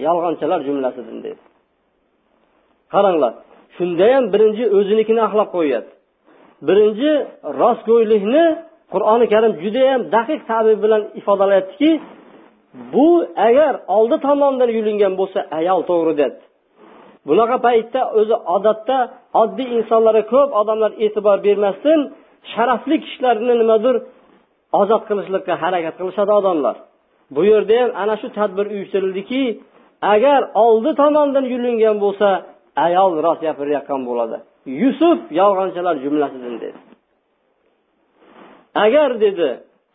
[0.05, 1.41] yolg'onchilar jumlasidan dedi
[2.93, 3.33] qaranglar
[3.77, 5.93] shundayam birinchi o'zinikini axlab qo'yyapti
[6.67, 7.11] birinchi
[7.61, 8.45] rostgo'ylikni
[8.93, 11.91] qur'oni karim judayam daqiq tabir bilan ifodalayaptiki
[12.93, 13.07] bu
[13.47, 16.45] agar oldi tomondan yulingan bo'lsa ayol to'g'ri deyapti
[17.27, 18.97] bunaqa paytda o'zi odatda
[19.41, 21.99] oddiy insonlarga ko'p odamlar e'tibor bermasdan
[22.53, 23.95] sharafli kishilarni nimadir
[24.79, 26.75] ozod qilishlikka harakat qilishadi odamlar.
[27.35, 29.43] Bu yerda ham ana shu tadbir uyushtirildiki
[30.13, 32.27] agar oldi tomondan yulingan bo'lsa
[32.85, 34.37] ayol rost gapirayotgan bo'ladi.
[34.81, 36.79] Yusuf yolg'onchilar jumlasidan dedi.
[38.85, 39.49] Agar dedi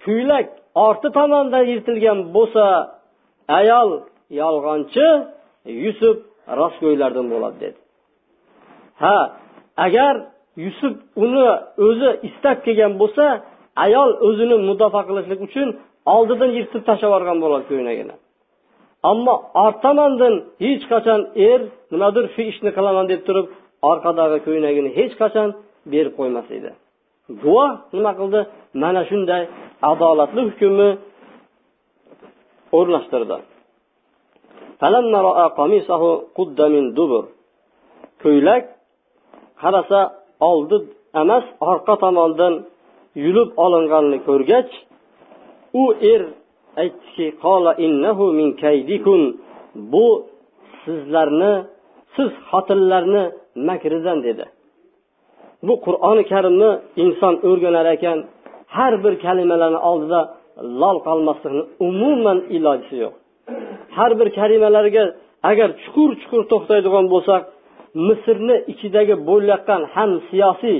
[0.04, 0.46] ko'ylak
[0.86, 2.64] orti tomondan yirtilgan bo'lsa
[3.58, 3.90] ayol
[4.40, 5.06] yolg'onchi
[5.84, 6.16] yusuf
[6.60, 7.78] rostgo'ylardan bo'ladi dedi.
[9.02, 9.18] Ha
[9.86, 10.14] agar
[10.64, 11.46] yusuf uni
[11.86, 13.24] o'zi istab kelgan bo'lsa
[13.84, 15.68] ayol o'zini mudofaa qilishlik uchun
[16.14, 18.14] oldidan yirtib tashlab yuborgan bo'ladi ko'ylagini
[19.10, 19.34] ammo
[19.64, 19.84] ort
[20.64, 21.60] hech qachon er
[21.92, 23.46] nimadir shu ishni qilaman deb turib
[23.90, 25.48] orqadagi ko'ylagini hech qachon
[25.92, 26.70] berib qo'ymas edi.
[27.42, 28.40] Guvoh nima qildi?
[28.82, 29.42] Mana shunday
[29.90, 30.90] adolatli hukmni
[32.78, 33.36] o'rnashtirdi.
[38.22, 38.64] Ko'ylak
[39.62, 40.00] qarasa
[40.50, 40.76] oldi
[41.22, 42.54] emas orqa tomondan
[43.24, 44.72] yulib olinganini ko'rgach
[45.82, 46.22] u er
[46.82, 47.26] aytdiki
[49.92, 50.06] bu
[50.84, 51.54] sizlarni
[52.16, 53.24] siz xotinlarni
[53.68, 54.44] makridan dedi.
[55.66, 56.70] Bu qur'oni karimni
[57.04, 58.18] inson o'rganar ekan
[58.76, 60.20] har bir kalimalarni oldida
[60.82, 63.14] lol qolmaslikni umuman ilojisi yo'q.
[63.96, 65.04] Har bir kalimalarga
[65.50, 67.42] agar chuqur chuqur to'xtaydigan bo'lsak
[68.08, 70.78] misrni ichidagi bo'layotgan ham siyosiy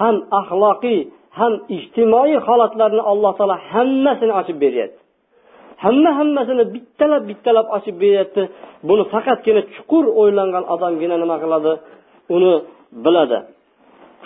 [0.00, 1.00] ham axloqiy
[1.38, 5.00] ham ijtimoiy holatlarni alloh taolo hammasini ochib beryapti.
[5.84, 8.42] Hamma hammasini bittalab bittalab ochib beryapti.
[8.88, 11.72] Buni faqatgina chuqur o'ylangan odamgina nima qiladi?
[12.36, 12.52] Uni
[13.04, 13.38] biladi.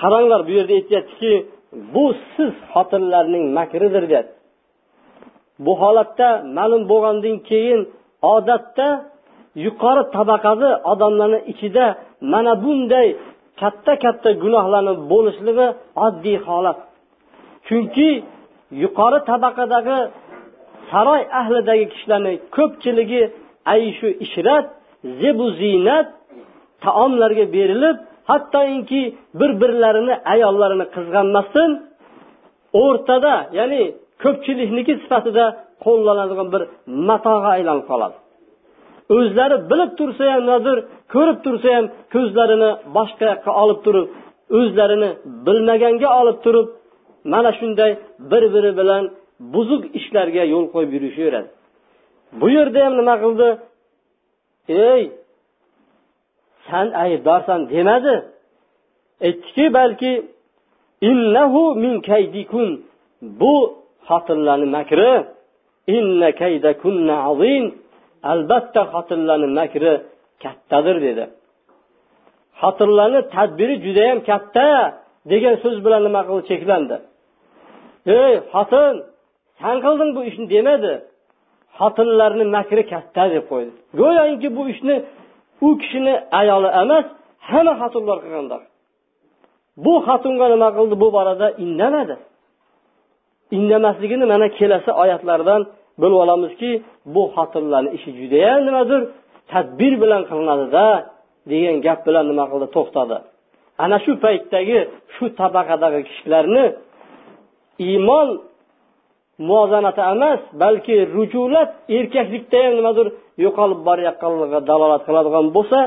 [0.00, 1.32] Qaranglar bu yerda aytyaptiki
[1.94, 4.34] bu siz xotinlarning makridir deyapti.
[5.64, 7.80] Bu holatda ma'lum bo'lgandan keyin
[8.34, 8.88] odatda
[9.64, 11.86] yuqori tabaqali odamlarni ichida
[12.32, 13.08] mana bunday
[13.60, 15.66] katta katta gunohlarni bo'lishligi
[16.06, 16.78] oddiy holat.
[17.66, 18.10] Chunki
[18.82, 19.98] yuqori tabaqadagi
[20.90, 23.22] saroy ahlidagi kishilarni ko'pchiligi
[23.74, 24.66] ayshu ishrat
[25.20, 26.06] zebu ziynat
[26.84, 27.96] taomlarga berilib
[28.30, 29.02] hattoki
[29.40, 31.70] bir birlarini ayollarini qizg'anmasdan
[32.84, 33.82] o'rtada ya'ni
[34.22, 35.44] ko'pchilikniki sifatida
[35.84, 36.62] qo'llanadigan bir
[37.08, 38.16] matoga aylanib qoladi.
[39.16, 40.76] O'zlari bilib tursa ham nodir
[41.14, 44.06] ko'rib tursa ham ko'zlarini boshqa yoqqa olib turib
[44.58, 45.10] o'zlarini
[45.46, 46.66] bilmaganga olib turib
[47.24, 47.90] mana shunday
[48.30, 49.04] bir biri bilan
[49.54, 51.48] buzuq ishlarga yo'l qo'yib yurishaveradi.
[52.40, 53.48] Bu yerda ham nima qildi?
[54.68, 55.02] Ey
[56.68, 58.14] san aybdorsan demadi.
[59.26, 60.12] Aytdiki balki
[61.10, 62.68] innahu min kaydikun
[63.40, 63.54] bu
[64.08, 65.12] xotinlarni makri.
[65.96, 67.64] Inna kaydakunna azim.
[68.32, 69.92] Albatta xotinlarni makri
[70.42, 71.24] kattadir dedi.
[72.60, 74.68] Xotinlarni tadbiri judayam katta
[75.30, 76.42] degan so'z bilan nima qildi?
[76.50, 76.96] Cheklandi.
[78.06, 78.94] Ey xotin
[79.60, 80.94] san qilding bu ishni demadi.
[81.78, 83.72] Xotinlarni makri katta deb qo'ydi.
[84.00, 84.96] Go'yoki bu ishni
[85.66, 87.06] u kishini ayoli emas
[87.48, 88.56] hamma xotinlar qilganda
[89.84, 91.46] bu xotinga nima qildi bu borada?
[91.64, 92.16] Indamadi
[93.56, 95.60] indamasligini mana kelasi oyatlardan
[96.00, 96.70] bilib olamizki
[97.14, 99.00] bu xotinlarni ishi judayam nimadir
[99.52, 100.86] tadbir bilan qilinadida
[101.50, 102.66] degan gap bilan nima qildi?
[102.76, 103.16] To'xtadi.
[103.84, 104.78] Ana shu paytdagi
[105.14, 106.64] shu tabaqadagi kishilarni
[107.84, 108.28] iymon
[109.48, 113.06] muvozanati emas balki rujulat erkaklikda ham nimadir
[113.44, 115.78] yo'qolib borayotganligiga dalolat qiladigan bo'lsa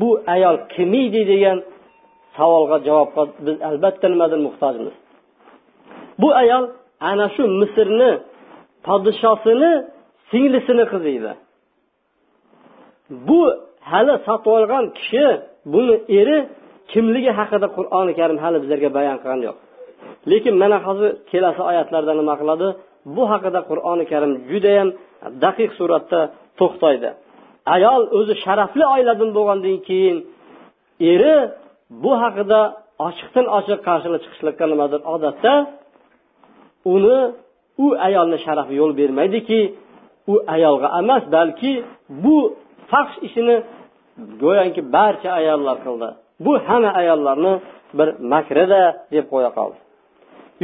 [0.00, 1.58] bu ayol kim edi degan
[2.36, 4.94] savolga javobga biz albatta nimadir muhtojmiz.
[6.20, 6.64] Bu ayol
[7.10, 8.10] ana shu misrni
[8.86, 9.72] podshosini
[10.30, 11.32] singlisini qizi edi.
[13.28, 13.40] Bu
[13.90, 15.26] hali sotib olgan kishi
[15.72, 16.38] buni eri
[16.92, 19.58] kimligi haqida qur'oni karim hali bizlarga bayon qilgani yo'q.
[20.30, 22.68] Lekin mana hozir kelasi oyatlarda nima qiladi?
[23.16, 24.88] Bu haqida qur'oni karim judayam
[25.44, 26.20] daqiq suratda
[26.60, 27.10] to'xtaydi.
[27.74, 30.16] Ayol o'zi sharafli oiladan bo'lgandan keyin
[31.12, 31.36] eri
[32.02, 32.60] bu haqida
[33.06, 35.52] ochiqdan ochiq qarshilik chiqishlikka nimadir odatda
[36.94, 37.18] uni
[37.84, 39.60] u ayolni sharafi yo'l bermaydiki
[40.32, 41.72] u ayolga emas balki
[42.24, 42.36] bu
[42.90, 43.56] faxsh ishini
[44.42, 46.08] go'yoki barcha ayollar qildi.
[46.44, 47.52] Bu hamma ayollarni
[47.98, 48.82] bir makrida
[49.14, 49.78] deb qo'ya qoldi.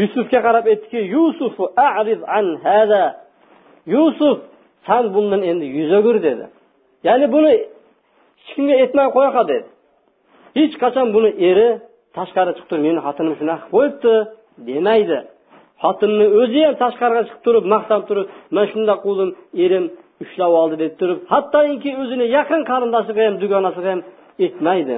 [0.01, 1.01] Yusufga qarab aytdiki
[1.89, 3.05] ariz an hada.
[3.95, 4.39] Yusuf
[4.87, 6.45] san bundan endi yuz o'gir dedi.
[7.07, 9.69] Ya'ni buni hech kimga aytmay qo'yaqa dedi.
[10.59, 11.69] Hech qachon buni eri
[12.17, 14.15] tashqari chiqib turib meni xotinim shunaqa qilib qo'yibdi
[14.69, 15.19] demaydi.
[15.83, 19.31] Xotinni o'zi ham tashqariga chiqib turib maqtab turib man shundoq qildim
[19.65, 19.85] erim
[20.25, 24.01] ushlab oldi deb turib hattoki o'zini yaqin qarindoshiga ham dugonasiga ham
[24.45, 24.97] aytmaydi.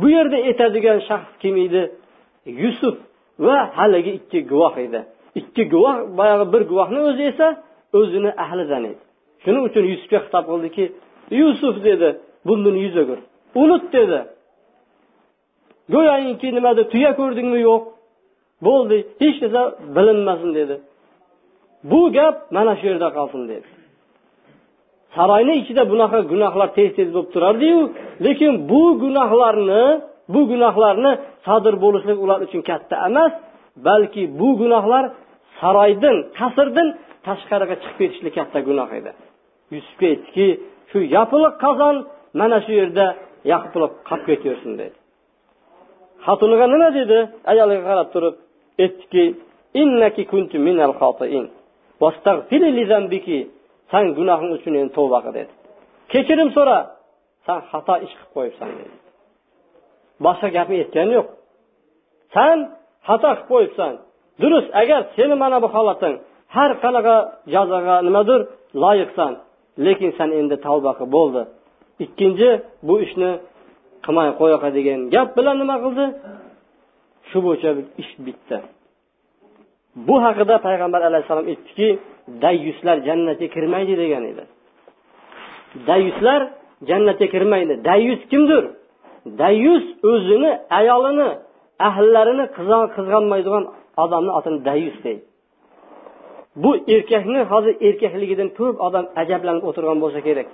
[0.00, 1.82] Bu yerda aytadigan shaxs kim edi?
[2.62, 2.96] Yusuf
[3.38, 5.00] va haligi ikki guvoh edi.
[5.40, 7.46] Ikki guvoh boyagi bir guvohni o'zi esa
[7.98, 9.02] o'zini ahlidan edi
[9.46, 10.84] shuning uchun yusufga xitob qildiki
[11.40, 12.08] yusuf dedi
[12.46, 13.18] bundan yuz o'gir
[13.62, 14.20] unut dedi.
[15.94, 17.58] Go'yoki nimada tuya ko'rdingmi?
[17.68, 17.82] Yo'q.
[18.66, 19.62] Bo'ldi hech narsa
[19.96, 20.76] bilinmasin dedi.
[21.90, 23.68] Bu gap mana shu yerda qolsin dedi.
[25.14, 27.80] Saroyni ichida bunaqa gunohlar tez tez bo'lib turardiyu
[28.26, 29.84] lekin bu gunohlarni
[30.34, 31.12] bu gunohlarni
[31.46, 33.32] sodir bo'lishlik ular uchun katta emas
[33.88, 35.04] balki bu gunohlar
[35.60, 36.88] saroydan qasrdan
[37.26, 39.10] tashqariga chiqib ketishlik katta gunoh edi.
[39.74, 40.48] Yusufga aytdiki
[40.90, 41.96] shu yopiliq qozon
[42.40, 43.06] mana shu yerda
[43.52, 44.96] yopilib qolib ketaversin dedi.
[46.26, 47.18] Xotiniga nima dedi?
[47.50, 48.34] Ayoliga qarab turib
[48.84, 49.24] aytdiki
[49.82, 51.46] innaki kuntu minal xotiin
[53.90, 55.52] san gunohing uchun endi tavba qil dedi.
[56.12, 56.78] Kechirim so'ra
[57.46, 58.94] san xato ish qilib qo'yibsan dedi.
[60.24, 61.28] Boshqa gapni aytgani yo'q.
[62.34, 62.58] San
[63.08, 63.92] xato qilib qo'yibsan.
[64.42, 66.14] Durust agar seni mana bu holating
[66.56, 67.16] har qanaqa
[67.54, 68.40] jazoga nimadir
[68.82, 69.32] loyiqsan.
[69.86, 71.42] Lekin san endi tavba qil bo'ldi.
[72.04, 72.50] Ikkinchi
[72.88, 73.30] bu ishni
[74.04, 76.04] qilmay qo'yaqa degan gap bilan nima qildi?
[77.28, 77.70] Shu bo'yicha
[78.02, 78.58] ish bitdi.
[80.06, 81.88] Bu haqida payg'ambar alayhissalom aytdiki
[82.44, 84.44] dayyuslar jannatga kirmaydi degan edi.
[85.90, 86.40] Dayyuslar
[86.90, 87.74] jannatga kirmaydi.
[87.88, 88.64] Dayyus kimdir?
[89.42, 91.28] Dayyus o'zini ayolini
[91.88, 92.44] ahllarini
[92.96, 93.64] qizg'anmaydigan
[94.02, 95.22] odamni otini dayyus deydi.
[96.62, 100.48] Bu erkakni hozir erkakligidan ko'p odam ajablanib o'tirgan bo'lsa kerak.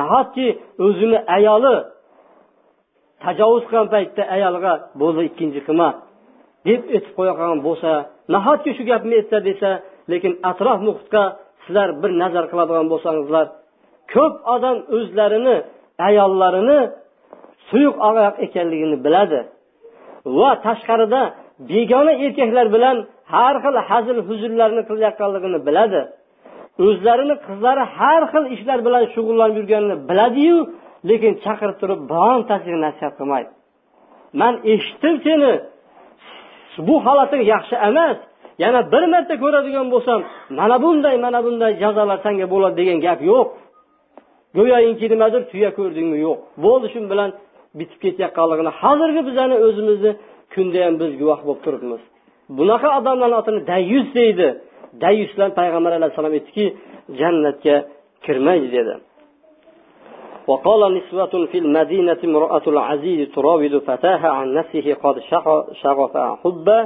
[0.00, 0.46] Nahotki
[0.86, 1.74] o'zini ayoli
[3.24, 5.88] tajovuz qilgan paytda ayolga bo'ldi ikkinchi qilma
[6.68, 7.90] deb aytib qo'ygan bo'lsa
[8.34, 9.70] nahotki shu gapni aytsa desa
[10.12, 11.22] lekin atrof muhitga
[11.64, 13.46] sizlar bir nazar qiladigan bo'lsangizlar
[14.14, 15.56] ko'p odam o'zlarini
[16.08, 16.78] ayollarini
[17.70, 19.40] suyuq oyoq ekanligini biladi
[20.38, 21.22] va tashqarida
[21.70, 22.96] begona erkaklar bilan
[23.32, 26.00] har xil hazil huzullarni qilayotganligini biladi.
[26.86, 30.58] O'zlarini qizlari har xil ishlar bilan shug'ullanib yurganini biladiyu
[31.08, 33.50] lekin chaqirib turib birontasiga nasihat qilmaydi.
[34.40, 35.52] Man eshitdim seni.
[36.88, 38.18] Bu holating yaxshi emas.
[38.64, 40.20] Yana bir marta ko'radigan bo'lsam
[40.58, 43.48] mana bunday mana bunday jazolar sanga bo'ladi degan gap yo'q.
[44.56, 46.16] Go'yoki nimadir tuya ko'rdingmi?
[46.26, 46.38] Yo'q.
[46.64, 47.30] Bo'ldi shu bilan
[47.79, 50.11] bitib ketayotganligini hozirgi bizani o'zimizni
[50.53, 52.01] kunda ham biz guvoh bo'lib turibmiz
[52.57, 54.47] bunaqa odamlarni otini dayus deydi
[55.05, 56.65] dayuslar payg'ambar alayhissalom aytdiki
[57.19, 57.75] jannatga
[58.25, 58.95] kirmaydi dedi
[60.51, 65.15] وقال نسوة في المدينة امرأة العزيز تراود فتاها عن نفسه قد
[65.83, 66.79] شغف حبا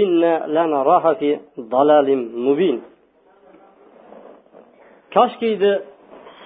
[0.00, 0.22] إن
[0.56, 1.28] لنراها في
[1.74, 2.08] ضلال
[2.46, 2.76] مبين
[5.14, 5.50] koshki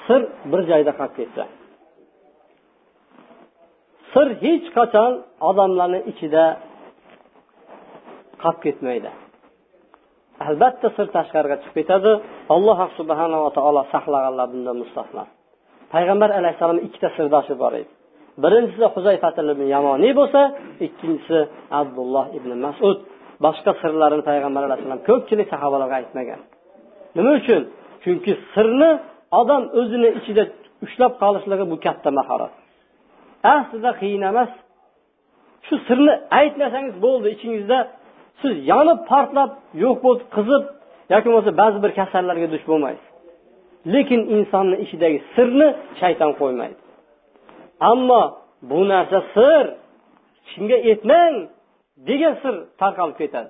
[0.06, 1.44] sir bir joyda qolib ketsa
[4.17, 5.11] sir hech qachon
[5.49, 6.45] odamlarni ichida
[8.41, 9.09] qolib ketmaydi.
[10.47, 12.11] Albatta sir tashqariga chiqib ketadi.
[12.55, 15.23] Alloh subhanava taolo saqlaganlar bundan mustahno
[15.93, 17.91] payg'ambar alayhissalomni ikkita sirdoshi bor edi.
[18.43, 20.41] Birinchisi huzayfat ibn yamoniy bo'lsa
[20.85, 21.39] ikkinchisi
[21.81, 22.97] abdulloh ibn masud.
[23.45, 26.39] Boshqa sirlarini payg'ambar alayhissalom ko'pchilik sahobalarga aytmagan.
[27.17, 27.61] Nima uchun?
[28.03, 28.91] Chunki sirni
[29.41, 30.43] odam o'zini ichida
[30.85, 32.53] ushlab qolishligi bu katta mahorat.
[33.53, 34.51] Aslida qiyin emas.
[35.67, 37.79] Shu sirni aytmasangiz bo'ldi ichingizda.
[38.41, 39.51] Siz yonib portlab
[39.83, 40.63] yo'q bo'lib qizib
[41.13, 43.07] yoki bo'lmasa ba'zi bir kasallarga duch bo'lmaysiz.
[43.93, 45.67] Lekin insonni ichidagi sirni
[46.01, 46.79] shayton qo'ymaydi.
[47.91, 48.23] Ammo
[48.69, 49.63] bu narsa sir
[50.49, 51.35] kimga aytmang
[52.07, 53.49] degan sir tarqalib ketadi.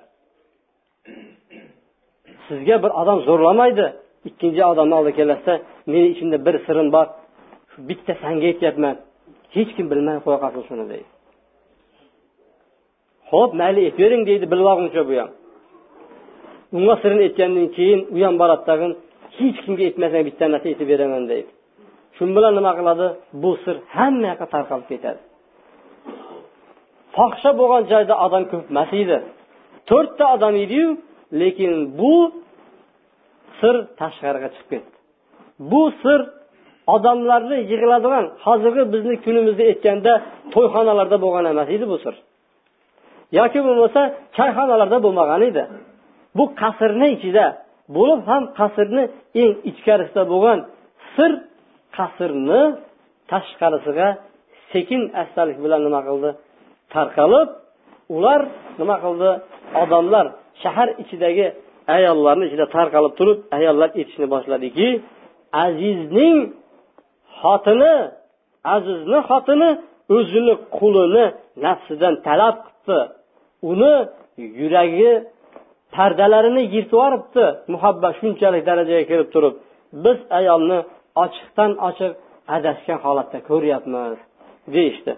[2.46, 3.86] Sizga bir odam zo'rlamaydi.
[4.28, 5.54] Ikkinchi odamni oldiga kelasizda
[5.92, 7.06] meni ichimda bir sirim bor.
[7.88, 8.96] Bitta sanga aytyapman.
[9.54, 11.08] Hech kim bilmay qo'ya qolsin shuni deydi.
[13.30, 15.30] Ho'p mayli aytavering deydi bilib olguncha bu ham.
[16.76, 18.92] Unga sirini aytgandan keyin u ham boradi tag'in
[19.38, 21.50] hech kimga aytmasang bitta narsa aytib beraman deydi.
[22.16, 23.06] Shu bilan nima qiladi?
[23.42, 25.20] Bu sir hamma yoqqa tarqalib ketadi.
[27.14, 29.18] Fohisha bo'lgan joyda odam ko'p emas edi.
[29.90, 30.88] To'rtta odam ediyu
[31.40, 32.14] lekin bu
[33.60, 34.96] sir tashqariga chiqib ketdi.
[35.70, 36.20] Bu sir
[36.94, 40.12] odamlarni yig'iladigan hozirgi bizni kunimizda aytganda
[40.54, 42.14] to'yxonalarda bo'lgan emas edi bu sir.
[43.38, 44.00] Yoki bo'lmasa
[44.36, 45.62] choyxonalarda bo'lmagan edi.
[46.38, 47.46] Bu qasrni ichida
[47.96, 49.02] bo'lib ham qasrni
[49.42, 50.58] eng ichkarisida bo'lgan
[51.14, 51.30] sir
[51.96, 52.62] qasrni
[53.32, 54.08] tashqarisiga
[54.72, 56.30] sekin astalik bilan nima qildi?
[56.94, 57.48] Tarqalib
[58.16, 58.40] ular
[58.80, 59.30] nima qildi?
[59.82, 60.26] Odamlar
[60.62, 61.46] shahar ichidagi
[61.96, 64.88] ayollarni ichida tarqalib turib ayollar aytishni boshladiki
[65.64, 66.36] azizning
[67.40, 67.94] xotini
[68.74, 69.70] azizni xotini
[70.16, 71.24] o'zini qulini
[71.64, 72.56] nafsidan talab
[72.88, 72.98] qilibdi
[73.70, 73.94] uni
[74.60, 75.12] yuragi
[75.96, 77.44] pardalarini yirtib yuboribdi.
[77.74, 79.54] Muhabbat shunchalik darajaga kelib turib
[80.04, 80.78] biz ayolni
[81.24, 82.12] ochiqdan ochiq
[82.56, 84.18] adashgan holatda ko'ryapmiz
[84.74, 85.12] deyishdi.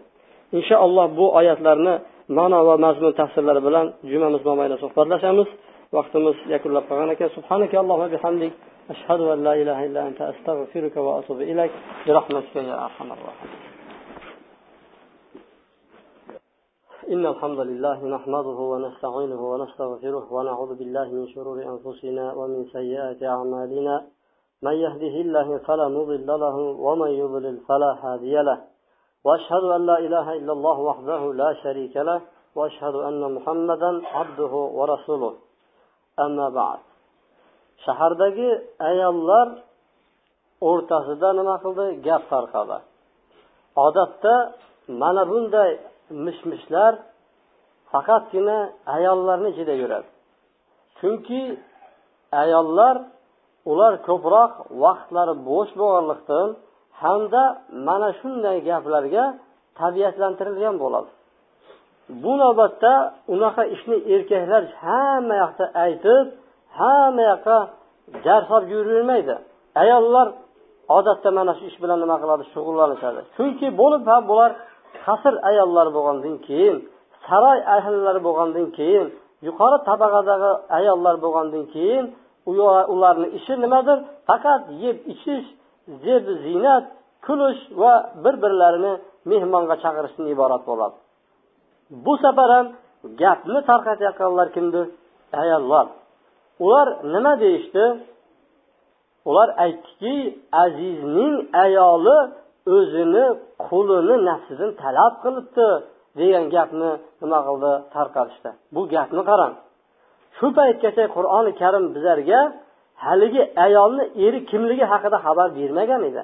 [0.58, 1.94] Inshaalloh bu oyatlarni
[2.38, 5.48] ma'no va mazmun tafsirlari bilan jumamiz mobaynida suhbatlashamiz.
[5.96, 7.28] Vaqtimiz yakunlab qolgan ekan.
[7.36, 7.78] Subhanaka
[8.14, 8.52] bihamdik.
[8.90, 11.70] La ilaha illa anta astag'firuka va atubu ilayk
[12.04, 13.70] bi rahmatika ya arhamar rohimin
[17.10, 23.94] إن الحمد لله نحمده ونستعينه ونستغفره ونعوذ بالله من شرور أنفسنا ومن سيئات أعمالنا.
[24.62, 28.58] من يهده الله فلا مضل له ومن يضلل فلا هادي له.
[29.24, 32.20] وأشهد أن لا إله إلا الله وحده لا شريك له.
[32.54, 35.34] وأشهد أن محمدا عبده ورسوله.
[36.18, 36.78] أما بعد.
[37.84, 38.50] Shahardagi
[38.90, 39.48] ayollar
[40.68, 41.86] o'rtasida nima qildi?
[42.06, 42.78] Gap tarqadi
[43.86, 44.34] odatda
[45.02, 45.70] mana bunday
[46.24, 46.92] mish mishlar
[47.92, 48.58] faqatgina
[48.96, 50.08] ayollarni ichida yuradi.
[50.98, 51.42] Chunki
[52.42, 52.96] ayollar
[53.70, 54.52] ular ko'proq
[54.84, 56.48] vaqtlari bo'sh bo'lganlikdan
[57.02, 57.42] hamda
[57.86, 59.24] mana shunday gaplarga
[59.80, 61.10] tabiatlantirilgan bo'ladi.
[62.22, 62.92] Bu navbatda
[63.34, 66.26] unaqa ishni erkaklar hamma yoqda aytib
[66.78, 67.58] hamma yoqqa
[68.24, 69.34] jar solib yuravermaydi
[69.82, 70.26] ayollar
[70.96, 72.44] odatda mana shu ish bilan nima qiladi?
[72.52, 73.20] Shug'ullanishadi.
[73.36, 74.50] Chunki bo'lib ham bular
[75.04, 76.76] qasr ayollar bo'lgandan keyin
[77.26, 79.06] saroy ahllari bo'lgandan keyin
[79.46, 82.04] yuqori tabaqadagi ayollar bo'lgandan keyin
[82.94, 83.98] ularni ishi nimadir?
[84.28, 85.46] Faqat yeb ichish
[86.04, 86.84] zeb ziynat
[87.26, 87.92] kulish va
[88.24, 88.92] bir birlarini
[89.30, 90.96] mehmonga chaqirishdan iborat bo'ladi.
[92.04, 92.66] Bu safar ham
[93.22, 94.86] gapni tarqatayotganlar kimdir?
[95.42, 95.86] Ayollar.
[96.64, 97.84] Ular nima deyishdi?
[99.28, 100.16] Ular aytdiki
[100.64, 102.18] azizning ayoli
[102.76, 103.26] o'zini
[103.66, 105.68] qulini nafsidan talab qilibdi
[106.18, 106.90] degan gapni
[107.22, 107.72] nima qildi?
[107.94, 109.54] Tarqatishdi bu gapni qarang.
[110.36, 112.40] Shu paytgacha qur'oni karim bizlarga
[113.04, 116.22] haligi ayolni eri kimligi haqida xabar bermagan edi.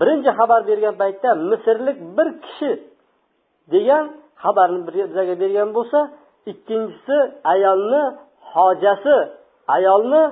[0.00, 2.70] Birinchi xabar bergan paytda misrlik bir kishi
[3.74, 4.04] degan
[4.44, 5.98] xabarni bizlarga bergan bo'lsa
[6.52, 7.16] ikkinchisi
[7.52, 8.02] ayolni
[8.54, 9.16] hojasi
[9.76, 10.22] ayolni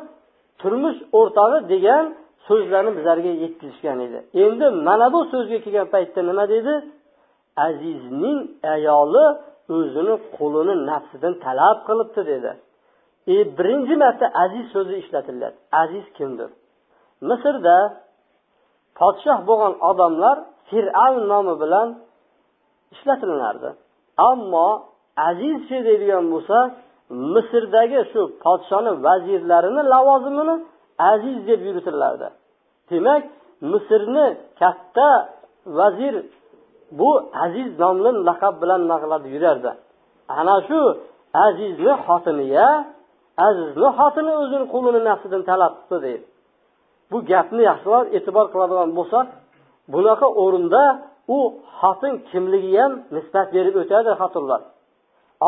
[0.60, 2.04] turmush o'rtog'i degan
[2.46, 4.18] so'zlarni bizlarga yetkazishgan edi.
[4.44, 6.74] Endi mana bu so'zga kelgan paytda nima dedi?
[7.66, 8.38] Azizning
[8.74, 9.24] ayoli
[9.76, 12.50] o'zini qo'lini nafsidan talab qilibdi dedi.
[13.34, 15.56] E birinchi marta aziz so'zi ishlatiladi.
[15.82, 16.50] Aziz kimdir?
[17.28, 17.76] Misrda
[18.98, 20.36] podshoh bo'lgan odamlar
[20.68, 21.88] fir'avn nomi bilan
[22.94, 23.70] ishlatilardi
[24.30, 24.68] ammo
[25.28, 26.56] aziz chi deydigan bo'lsa
[27.34, 30.54] misrdagi shu podshoni vazirlarini lavozimini
[31.10, 32.28] aziz deb yuritilardi
[32.90, 33.22] demak
[33.72, 34.26] misrni
[34.60, 35.08] katta
[35.66, 36.14] vazir
[36.98, 39.72] bu aziz nomli laqab bilan nima yurardi.
[40.38, 40.80] Ana shu
[41.46, 42.68] azizni xotiniya
[43.46, 46.26] azizni xotini o'zini qulini nafsidan talab qildi deydi.
[47.10, 49.26] Bu gapni yaxshilab e'tibor qiladigan bo'lsak
[49.94, 50.82] bunaqa o'rinda
[51.36, 51.38] u
[51.78, 54.60] xotin kimligiga ham nisbat berib o'tadi xotinlar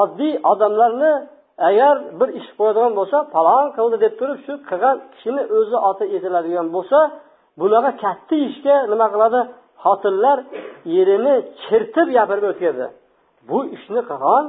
[0.03, 1.12] oddiy odamlarni
[1.68, 6.68] agar bir ish qo'yadigan bo'lsa falon qildi deb turib shu qilgan kishini o'zi oti etiladigan
[6.76, 6.98] bo'lsa
[7.60, 9.40] bunaqa katta ishga nima qiladi?
[9.84, 10.38] Xotinlar
[10.98, 12.86] erini chertib gapirib o'tkazdi
[13.48, 14.44] bu ishni qilgan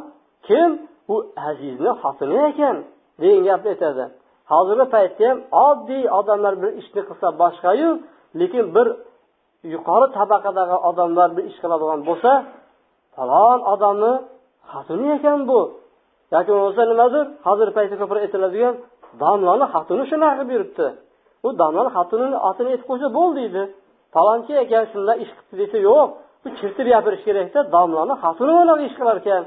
[0.47, 0.72] kim?
[1.14, 1.16] U
[1.49, 2.76] azizni xotini ekan
[3.22, 4.03] degan gapni aytadi.
[4.51, 5.38] Hozirgi paytda ham
[5.68, 7.89] oddiy odamlar bir ishni qilsa boshqayu
[8.39, 8.88] lekin bir
[9.74, 12.32] yuqori tabaqadagi odamlar bir ish qiladigan bo'lsa
[13.16, 14.14] falon odamni
[14.72, 15.59] xotini ekan bu.
[16.34, 18.76] Yoki bo'lmasa nimadir hozirgi paytda ko'proq aytiladigan
[19.22, 20.88] domlani xotini shunaqa qilib yuribdi
[21.46, 23.64] u domlani xotinini otini aytib qo'ysa bo'ldi deydi
[24.16, 26.10] palonchi ekan shunday ish qilibdi desa yo'q
[26.44, 29.44] bu chertib gapirish kerakda domlani xotini bunaqa ish qilar ekan.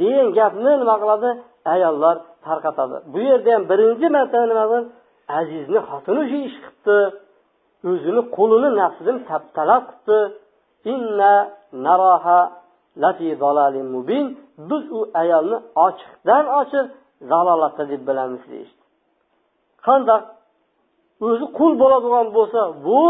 [0.00, 1.30] Degan gapni nima qiladi?
[1.74, 2.16] Ayollar
[2.46, 2.96] tarqatadi.
[3.12, 4.64] Bu yerda ham birinchi marta nima
[5.38, 6.98] azizni xotini shu ish qilibdi.
[7.90, 9.18] O'zini qo'lini nafsidan
[9.56, 10.18] talab qilibdi.
[14.58, 16.86] Biz u ayolni ochiqdan ochiq
[17.30, 18.82] zalolatda deb bilamiz deyishdi.
[19.86, 20.22] Qandoq?
[21.26, 23.02] O'zi qul bo'ladigan bo'lsa bu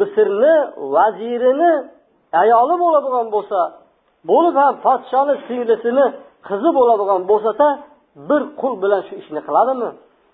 [0.00, 0.54] misrni
[0.94, 1.72] vazirini
[2.42, 3.58] ayoli bo'ladigan bo'lsa
[4.30, 6.06] bo'lib ham podshoni singlisini
[6.48, 7.68] qizi bo'ladigan bo'lsada
[8.28, 9.90] bir qul bilan shu ishni qiladimi?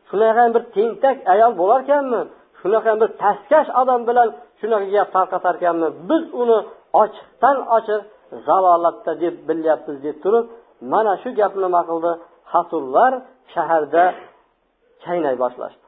[0.08, 2.20] Shunaqa bir tentak ayol bo'larkanmi?
[2.60, 4.28] Shunaqa bir pastkash odam bilan
[4.60, 6.58] shunaqa gap tarqatarkanmi biz uni
[7.02, 8.00] ochiqdan ochiq
[8.46, 10.46] zalolatda deb bilyapmiz deb turib
[10.92, 12.12] mana shu gapni nima qildi?
[12.52, 13.12] Hasullar
[13.52, 14.04] shaharda
[15.04, 15.84] chaynay boshlashdi.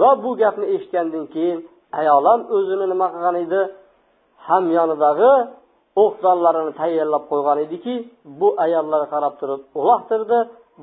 [0.00, 1.58] Va bu gapni eshitgandan keyin
[2.00, 3.60] ayol ham o'zini nima qilgan edi?
[4.48, 5.32] Hamyonidagi
[6.04, 7.94] o'qzonlarini tayyorlab qo'ygan ediki
[8.40, 10.38] bu ayollarga qarab turib uloqtirdi.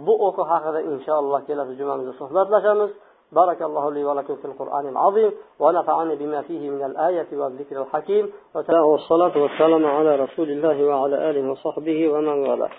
[0.05, 2.91] Bu o'qi haqida inshaalloh kelasi jumamizda suhbatlashamiz.
[3.32, 9.38] بارك الله لي ولكم في القرآن العظيم ونفعني بما فيه من الآية والذكر الحكيم والصلاة
[9.42, 12.70] والسلام على رسول الله وعلى آله وصحبه ومن والاه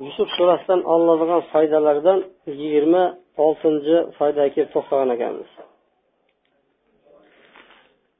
[0.00, 2.18] yusuf surasidan olinadigan foydalardan
[2.60, 3.04] yigirma
[3.44, 5.50] oltinchi foydaga kelib to'xtagan ekanmiz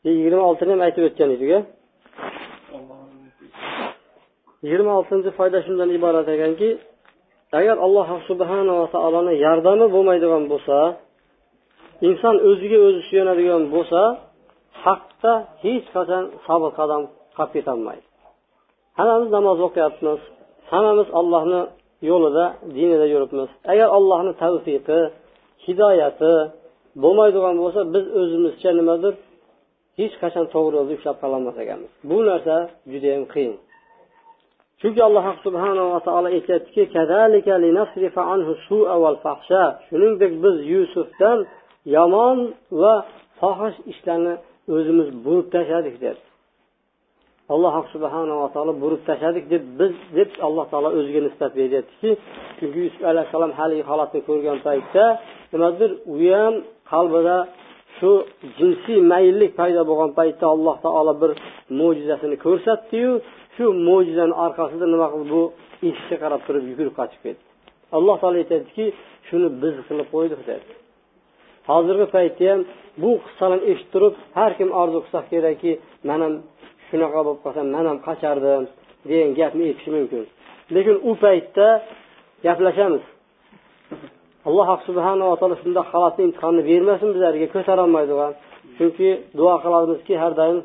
[0.09, 1.51] yigirma oltini ham aytib o'tgan edik
[4.64, 6.68] yigirma oltinchi foyda shundan iborat ekanki
[7.59, 10.77] agar alloh subhanava taoloni yordami bo'lmaydigan bo'lsa
[12.08, 14.01] inson o'ziga o'zi suyanadigan bo'lsa
[14.84, 15.34] haqda
[15.64, 17.01] hech qachon sabr qadam
[17.38, 18.06] qolib ketolmaydi.
[18.97, 20.20] Hammamiz namoz o'qiyapmiz
[20.72, 21.62] hammamiz ollohni
[22.10, 22.45] yo'lida
[22.76, 23.49] dinida yuribmiz.
[23.72, 24.99] Agar allohni tavfiqi
[25.66, 26.34] hidoyati
[27.03, 29.14] bo'lmaydigan bo'lsa biz o'zimizcha nimadir
[29.99, 31.91] hech qachon to'g'ri yo'lda ushlab qololmas ekanmiz.
[32.10, 32.56] Bu narsa
[32.91, 33.56] judayam qiyin.
[34.82, 36.84] Chunki alloh subhanava taolo aytyaptiki
[39.88, 41.39] shuningdek biz yusufdan
[41.96, 42.38] yomon
[42.82, 42.94] va
[43.40, 44.34] fohish ishlarni
[44.76, 46.18] o'zimiz burib tashladik deb.
[47.54, 52.12] Alloh subhanava taolo burib tashladik deb biz deb alloh taolo o'ziga nisbat beryaptiki
[52.58, 55.06] chunki yusuf alayhissalom haligi holatni ko'rgan paytda
[55.54, 56.54] nimadir u ham
[56.92, 57.38] qalbida
[57.98, 58.12] shu
[58.58, 61.32] jinsiy mayillik paydo bo'lgan paytda alloh taolo bir
[61.80, 63.12] mo'jizasini ko'rsatdiyu
[63.56, 65.44] shu mo'jizani orqasida nima qildi bu
[65.90, 67.44] eshikka qarab turib yugurib qochib ketdi.
[67.98, 68.86] Alloh taolo aytyaptiki
[69.28, 70.85] shuni biz qilib qo'ydik dedi
[71.70, 72.61] hozirgi paytda ham
[73.03, 75.72] bu qissalarni eshitib turib har kim orzu qilsa kerakki
[76.09, 76.34] man ham
[76.88, 78.63] shunaqa bo'lib qolsam man ham qochardim
[79.09, 80.24] degan gapni aytishi mumkin.
[80.76, 81.68] Lekin u paytda
[82.45, 83.03] gaplashamiz.
[84.47, 88.32] Alloh subhanava taolo shundoq holatni imtihonni bermasin bizlarga ko'tarolmaydigan.
[88.78, 90.57] Chunki duo qilamizki har doim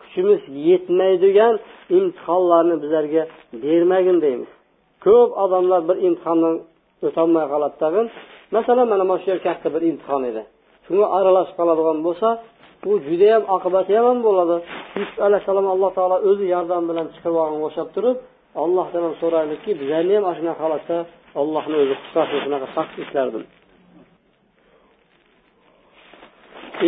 [0.00, 1.54] kuchimiz yetmaydigan
[1.98, 3.22] imtihonlarni bizlarga
[3.62, 4.50] bermagin deymiz.
[5.04, 6.54] Ko'p odamlar bir imtihondan
[7.06, 7.74] o'tolmay qoladi.
[7.82, 8.06] Tag'in
[8.56, 10.42] masalan mana mana shu yer katta bir imtihon edi.
[10.86, 12.28] Shunga aralashib qoladigan bo'lsa
[12.84, 14.56] bu judayam oqibati yomon bo'ladi.
[15.00, 18.18] Yusuf alayhissalom alloh taolo o'zi yordam bilan chiqib olganga o'xshab turib
[18.62, 20.96] allohdan ham so'raylikki bizlarni ham ana shunaqa holatda
[21.40, 23.44] ollohni o'zi qutqarsin shunaqa saxt ishlardan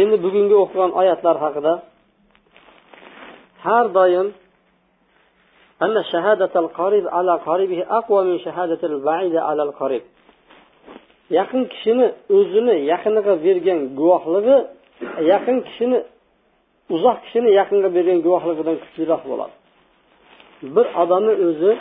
[0.01, 1.73] endi bugungi o'qigan oyatlar haqida
[3.67, 4.27] har doim
[5.84, 10.02] أن شهادة القريب على قريبه أقوى من شهادة البعيد على القريب
[11.40, 12.08] yaqin kishini
[12.38, 14.58] o'zini yaqiniga bergan guvohligi
[15.32, 16.00] yaqin kishini
[16.96, 19.56] uzoq kishini yaqinga bergan guvohligidan kuchliroq bo'ladi
[20.76, 21.72] bir odamni o'zi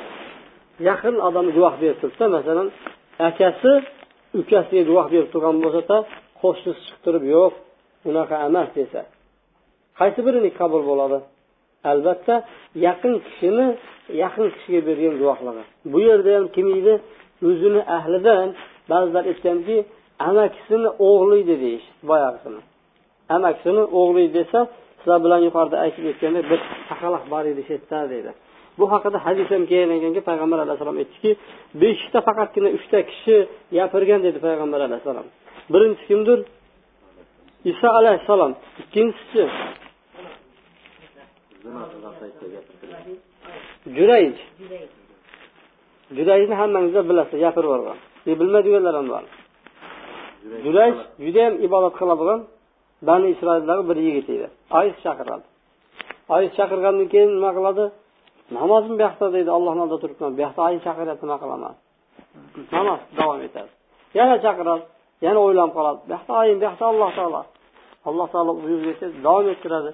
[0.88, 2.68] yaqin odam guvoh berib turibdi masalan
[3.28, 3.72] akasi
[4.40, 5.96] ukasiga guvoh berib turgan bo'lsada
[6.40, 7.52] qo'shnisi chiqib turib yo'q
[8.10, 9.00] unaqa emas desa
[10.00, 11.18] qaysi birini qabul bo'ladi
[11.91, 12.35] albatta
[12.87, 13.67] yaqin kishini
[14.23, 15.63] yaqin kishiga bergan guvohligi.
[15.93, 16.93] Bu yerda ham kim edi?
[17.47, 18.47] O'zini ahlidan
[18.91, 19.77] ba'zilar aytganki
[20.29, 22.61] amakisini o'g'li edi deyish boyagisini
[23.35, 24.59] amakisini o'g'li desa
[24.99, 26.59] sizlar bilan yuqorida aytib o'tgandek bir
[26.89, 28.31] chaqaloq bor edi shu yerda deydi.
[28.79, 31.31] Bu haqida hadis ham kelgan ekanki payg'ambar alayhissalom aytdiki
[31.81, 33.35] beshikda faqatgina uchta kishi
[33.77, 35.27] gapirgan dedi payg'ambar alayhissalom
[35.73, 36.39] birinchisi kimdir?
[37.71, 38.51] Iso alayhissalom.
[38.81, 39.41] Ikkinchisi
[43.97, 44.35] jurayj
[46.17, 47.97] jurayjni hammangizlar bilasizlar gapirib yuborgan.
[48.39, 49.23] Bilmaydiganlar ham bor.
[50.65, 50.95] Jurayj
[51.25, 52.39] judayam ibodat qiladigan
[53.09, 54.47] bani isroildagi bir yigit edi.
[54.79, 55.45] Oys chaqiradi.
[56.35, 57.85] Oys chaqirgandan keyin nima qiladi?
[58.57, 61.73] Namozim bu yoqda deydi allohni oldida turibman bu yoqda ayni chaqiryapti nima qilaman?
[62.75, 63.71] Namoz davom etadi.
[64.19, 64.83] Yana chaqiradi
[65.25, 65.99] yana o'ylanib qoladi.
[66.07, 67.41] Bu yoqda ayin bu yoqda alloh taolo.
[68.09, 69.91] Alloh taolo buyurgan davom ettiradi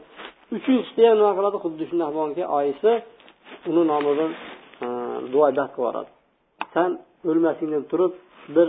[0.56, 1.58] uchinchisida ham nima qiladi?
[1.64, 2.92] Xuddi shunday bo'lganki oyisi
[3.70, 4.32] uni nomidan
[4.86, 4.88] e,
[5.34, 6.08] duo ibodat qilib
[6.74, 6.90] san
[7.30, 8.14] o'lmasingdan turib
[8.56, 8.68] bir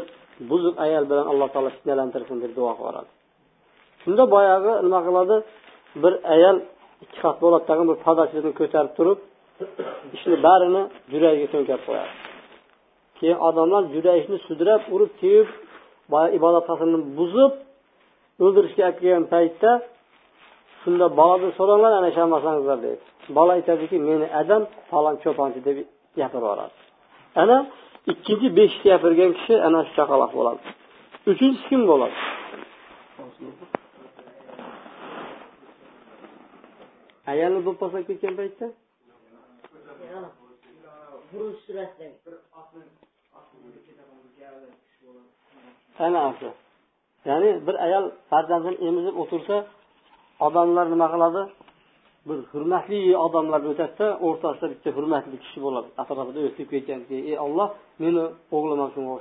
[0.50, 3.10] buzuq ayol bilan alloh taolo fitnalantirsin deb duo qilib yuboradi
[4.02, 5.36] shunda boyagi nima qiladi?
[6.02, 6.56] Bir ayol
[7.04, 9.18] ikki qat bo'ladi tag'in bir podachini ko'tarib turib
[10.16, 12.12] ishni barini yuragiga to'nkab qo'yadi.
[13.18, 15.48] Keyin odamlar yuragini sudrab urib tepib
[16.12, 16.64] boya ibodat
[17.18, 17.52] buzib
[18.44, 19.70] o'ldirishga olib kelgan paytda
[20.82, 23.02] shunda boladan so'ranglar ana ishonmasangizlar deydi
[23.38, 25.76] bola aytadiki meni adam falon cho'ponchi deb
[26.18, 26.74] gapirib yuboradi.
[27.42, 27.56] Ana
[28.12, 30.62] ikkinchi besh gapirgan kishi ana shu chaqaloq bo'ladi.
[31.30, 32.16] Uchinchisi kim bo'ladi?
[37.32, 38.66] Ayolni do'pposlab ketgan paytda?
[46.06, 46.50] Ana shu
[47.28, 49.56] ya'ni bir ayol farzandini emizib o'tirsa
[50.46, 51.42] odamlar nima qiladi?
[52.28, 55.88] Bir hurmatli odamlar o'tadida o'rtasida bitta hurmatli kishi bo'ladi.
[56.02, 57.68] Atrofida o'tib ketganki ey olloh
[58.02, 58.24] meni
[58.56, 59.12] o'g'lim shunga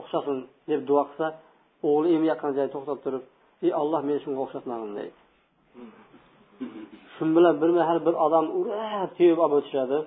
[0.00, 0.38] o'xshasin
[0.70, 1.26] deb duo qilsa
[1.88, 3.24] o'g'li emayotgan joyda to'xtab turib
[3.66, 5.18] ey olloh meni shunga o'xshatmagin deydi.
[7.14, 9.98] Shu bilan bir mahal bir odam urab tepib olib o'tishadi.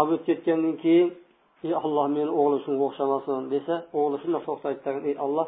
[0.00, 1.08] Olib o'tib ketgandan keyin
[1.66, 5.46] ey olloh meni o'g'lim shunga o'xshamasin desa o'g'li shundoq to'xtaydi ey olloh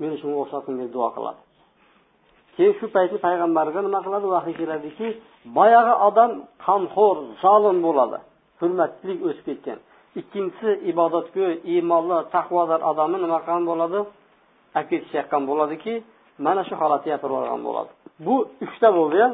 [0.00, 1.40] meni shunga o'xshatsin deb duo qiladi.
[2.56, 4.26] Keyin shu paytda payg'ambarga nima qiladi?
[4.34, 5.08] Vahiy keladiki
[5.56, 6.30] boyagi odam
[6.66, 8.18] qonxo'r zolim bo'ladi.
[8.60, 9.78] Hurmatlik o'sib ketgan.
[10.20, 13.98] Ikkinchisi ibodatgo'y iymonli taqvodor odamni nima qilgan bo'ladi?
[14.76, 15.94] Olib ketishayotgan bo'ladiki
[16.46, 17.90] mana shu holatni gapirib yuborgan bo'ladi.
[18.26, 18.34] Bu
[18.66, 19.28] uchta bo'ldi ya.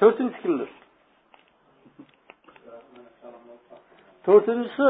[0.00, 0.70] To'rtinchisi kimdir?
[4.26, 4.88] To'rtinchisi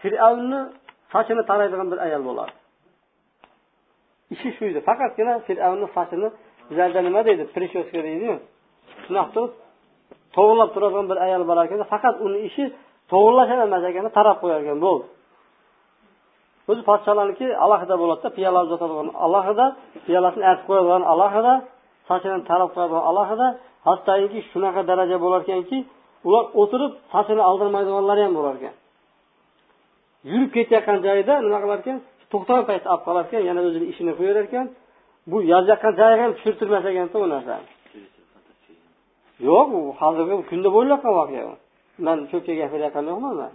[0.00, 0.60] fir'avnni
[1.12, 2.52] sochini taraydigan bir ayol bo'ladi.
[4.34, 4.80] Ishi shu edi.
[4.88, 6.28] Faqatgina fir'avnni sochini
[6.68, 7.42] bizlarda nima deydi?
[7.54, 8.34] Прическа deydiyu.
[9.04, 9.52] Shunaqa turib
[10.36, 12.64] to'g'irlab turadigan bir ayol bor ekan faqat uni ishi
[13.12, 14.78] to'g'irlash emas ekan tarab qo'yar ekan.
[14.86, 15.06] Bo'ldi.
[16.70, 19.66] O'zi podsholarniki alohida bo'ladida piyola uzatadigan alohida
[20.06, 21.52] piyolasini artib qo'yadigan alohida
[22.08, 23.46] sochini tarab qo'yadigan alohida.
[23.88, 25.78] Hattoki shunaqa daraja bo'lar ekanki
[26.26, 28.74] ular o'tirib sochini oldirmaydiganlari ham bo'lar ekan.
[30.30, 31.98] Yurib ketayotgan joyida nima qilar ekan?
[32.32, 34.66] To'xtagan paytda olib qolar ekan yana o'zini ishini qo'yaverar ekan
[35.30, 37.66] bu yozayotgan joyiga ham tushirtirmas ekanda u narsani
[39.48, 41.52] yo'q u hozirgi kunda bo'layotgan voqea u.
[42.06, 43.52] Man ko'pga gapirayotgan yo'qman man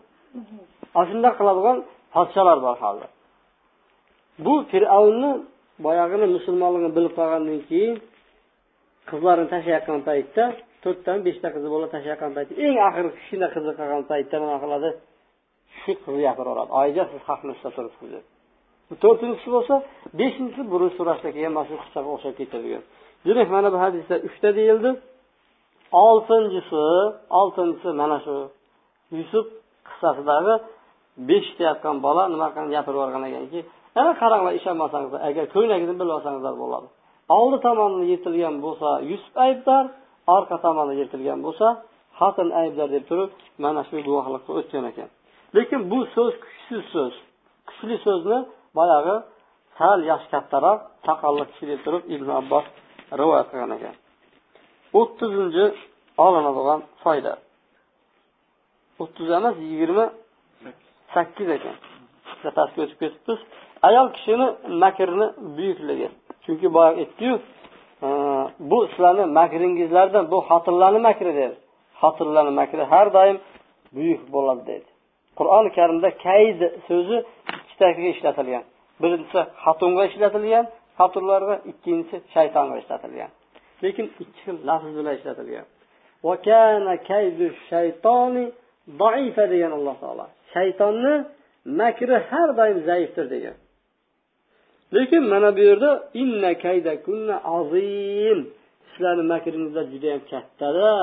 [0.95, 1.78] ana shundoq qiladigan
[2.15, 3.09] podsholar bor hozir.
[4.45, 5.32] Bu fir'avnni
[5.86, 7.93] boyagini musulmonligini bilib qolgandan keyin
[9.09, 10.43] qizlarini tashlayotgan paytda
[10.84, 14.89] to'rttami beshta qizi bola tashlayotgan paytda eng oxirgi kichkina qizi qolgan paytda nima qiladi?
[15.80, 18.26] Shu qizni gapirib yuboradi oyijon siz haqni ushlab turibsiz deb
[19.03, 19.75] to'rtinchisi bo'lsa
[20.19, 22.83] beshinchisi burun so'rashda kelgan mana shu qissaga o'xshab ketadigan
[23.25, 24.89] demak mana bu hadisda uchta deyildi.
[25.91, 26.83] Oltinchisi
[27.39, 28.36] oltinchisi mana shu
[29.17, 29.45] yusuf
[29.88, 30.53] qissasidagi
[31.29, 33.59] besh deyotgan bola nima qilgan gapirib yuborgan ekanki
[34.01, 36.88] ana qaranglar ishonmasangiz agar ko'ylagini bilib olsangizlar bo'ladi.
[37.38, 39.83] Oldi tomoni yirtilgan bo'lsa yusuf aybdor
[40.36, 41.67] orqa tomoni yirtilgan bo'lsa
[42.19, 43.31] xotin aybdor deb turib
[43.63, 45.09] mana shu guvohlikqa o'tgan ekan.
[45.55, 47.13] Lekin bu so'z kuchsiz so'z.
[47.67, 48.39] Kuchli so'zni
[48.78, 49.15] boyagi
[49.78, 52.65] sal yoshi kattaroq soqolli kishi deb turib ibn abbos
[53.19, 53.95] rivoyat qilgan ekan.
[54.99, 55.65] O'ttizinchi
[56.26, 57.34] olinadigan foyda.
[59.01, 60.05] O'ttiz emas yigirma
[61.13, 61.76] sakkiz ekan.
[62.57, 63.39] Pastga o'tib ketibmiz
[63.88, 64.47] ayol kishini
[64.84, 66.07] makrini buyukligi.
[66.43, 67.36] Chunki boyagi aytdiyu
[68.05, 68.07] e,
[68.69, 71.55] bu sizlarni makringizlardan bu xotinlarni makri dedi.
[72.01, 73.38] Xotinlarni makri har doim
[73.95, 74.88] buyuk bo'ladi dedi.
[75.39, 77.17] Qur'oni karimda kayd so'zi
[77.61, 78.63] ikkitaga ishlatilgan.
[79.01, 80.65] Birinchisi xotinga ishlatilgan
[80.99, 83.31] xotinlarga ikkinchisi shaytonga ishlatilgan.
[83.83, 85.65] Lekin ikki xil lafz bilan ishlatilgan.
[89.53, 90.25] Degan alloh taolo.
[90.53, 91.15] Shaytonni
[91.79, 93.55] makri har doim zaifdir degan.
[94.95, 95.91] Lekin mana bu yerda
[96.21, 98.39] inna kaydakunna azim.
[98.91, 100.93] Sizlarni makringizlar judayam kattada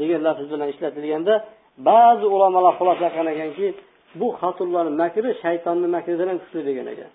[0.00, 1.34] degan lafz bilan ishlatilganda
[1.90, 3.66] ba'zi ulamolar xulosa qilgan ekanki
[4.20, 7.10] bu xotinlarni makri shaytonni makridan ham kuchli degan ekan.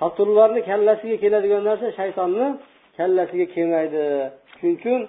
[0.00, 2.46] Xotinlarni kallasiga keladigan narsa shaytonni
[2.98, 4.02] kallasiga kelmaydi.
[4.58, 5.00] Shuning uchun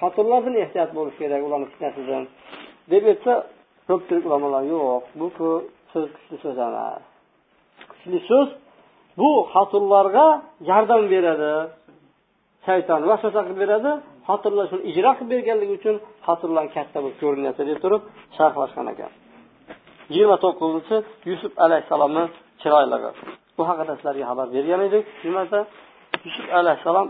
[0.00, 2.22] xotinlardan ehtiyot bo'lish kerak ularni fitnasidan
[2.92, 3.32] deb aytsa
[3.88, 5.02] ko'pchilik ulamolar yo'q.
[5.18, 5.26] Bu
[5.92, 7.02] so'z kuchli so'z emas.
[7.90, 8.48] Kuchli so'z
[9.20, 10.26] bu xotinlarga
[10.70, 11.52] yordam beradi.
[12.66, 13.90] Shayton vasvasa qilib beradi.
[14.28, 15.96] Xotinlar shuni ijro qilib berganligi uchun
[16.26, 18.02] xotinlar katta bo'lib ko'rinyapti deb turib
[18.36, 19.12] sharhlashgan ekan.
[20.10, 20.96] Yigirma to'qqizinchi
[21.30, 22.24] yusuf alayhissalomni
[22.62, 23.10] chiroyligi
[23.56, 25.04] bu haqida sizlarga xabar bergan edik.
[25.24, 25.60] Nimada
[26.26, 27.08] yusuf alayhissalom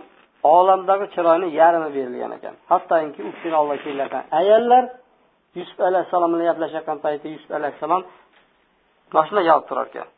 [0.56, 2.54] olamdagi chiroyni yarmi berilgan ekan.
[2.70, 4.84] Hattoki u kishini oldiga kelayotgan ayollar
[5.58, 8.02] yusuf alayhissalom bilan gaplashayotgan paytda yusuf alayhissalom
[9.12, 10.08] mana shunday yolib turar ekan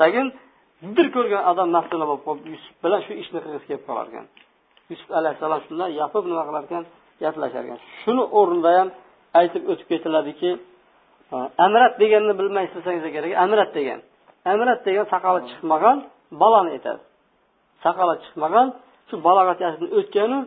[0.00, 0.26] tagin
[0.96, 4.26] bir ko'rgan odam maftuna bo'lib qolib yusuf bilan shu ishni qilgisi kelib qolar ekan
[4.90, 6.84] yusuf alayhissalom shunday yopib nima qilar ekan
[7.22, 7.78] gaplashar ekan.
[8.02, 8.88] Shuni o'rnida ham
[9.40, 10.50] aytib o'tib ketiladiki
[11.64, 14.00] amrat deganni bilmay bilmaysiz kerak amrat degan.
[14.52, 15.96] Amrat degan saqoli chiqmagan
[16.42, 17.00] bolani aytadi.
[17.84, 18.66] Saqoli chiqmagan
[19.08, 20.38] shu balog'at yoshini o'tganu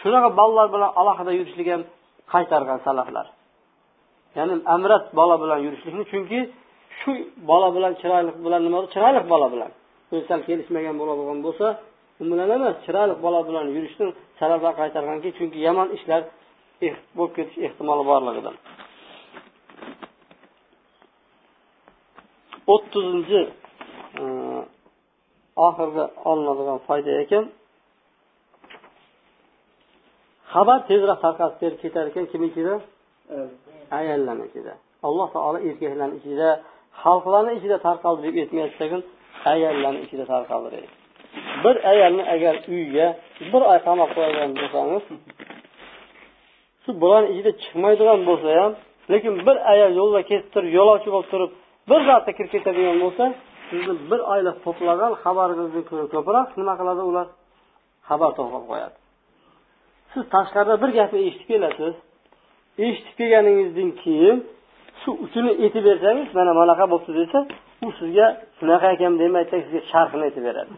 [0.00, 1.82] shunaqa bolalar bilan alohida yurishlik ham
[2.32, 3.26] qaytargan salaflar.
[4.36, 6.38] Ya'ni amrat bola bilan yurishlikni chunki
[7.00, 7.10] shu
[7.50, 9.70] bola bilan chiroyli bilan nima chiroyli bola bilan.
[10.14, 11.66] O'zi kelishmagan bola bo'lgan bo'lsa
[12.20, 14.06] u bilan emas chiroyli bola bilan yurishni
[14.40, 16.22] salaflar qaytarganki chunki yomon ishlar
[16.86, 18.54] eh, bo'lib ketish ehtimoli borligidan.
[22.74, 23.40] O'ttizinchi
[24.22, 24.24] e,
[25.66, 27.44] oxirgi olinadigan foyda ekan.
[30.52, 32.24] Xabar tezroq tarqalib berib ketar ekan.
[32.32, 32.74] Kim ichida
[33.98, 34.74] ayollarni ichida
[35.08, 36.48] alloh taolo erkaklarni ichida
[37.02, 38.96] xalqlarni ichida tarqaldi deb aytmayapti
[39.52, 40.88] ayollarni ichida tarqaldi deydi
[41.64, 43.06] bir ayolni agar uyga
[43.52, 45.04] bir oy qamab qo'ygan bo'lsangiz
[46.82, 48.72] shu bularni ichida chiqmaydigan bo'lsa ham
[49.12, 51.50] lekin bir ayol yo'lda ketib turib yo'lovchi bo'lib turib
[51.90, 53.24] bir zotda kirib ketadigan bo'lsa
[53.68, 55.82] sizni bir oylik to'plagan xabaringizni
[56.14, 57.26] ko'proq nima qiladi ular?
[58.08, 58.96] Xabar to'plab qo'yadi.
[60.12, 61.94] Siz tashqarida bir gapni eshitib kelasiz.
[62.86, 64.36] Eshitib kelganingizdan keyin
[65.02, 67.38] shu uchini aytib bersangiz mana bunaqa bo'libdi desa
[67.86, 68.26] u sizga
[68.58, 70.72] shunaqa ekan demaydi sizga sharhini aytib beradi.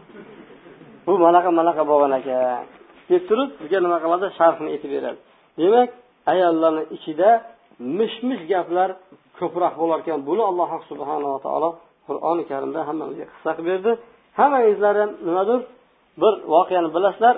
[1.05, 2.63] Bu manaqa manaqa bo'lgan ekan
[3.11, 4.25] deb turib sizga nima qiladi?
[4.39, 5.19] Sharhini aytib beradi.
[5.61, 5.89] Demak
[6.31, 7.29] ayollarni ichida
[7.97, 8.89] mish mish gaplar
[9.39, 11.69] ko'proq bo'lar ekan buni alloh subhanava taolo
[12.07, 13.91] qur'oni karimda hammamizga qissa qilib berdi.
[14.39, 15.59] Hammangizlar ham nimadir
[16.21, 17.35] bir voqeani bilasizlar.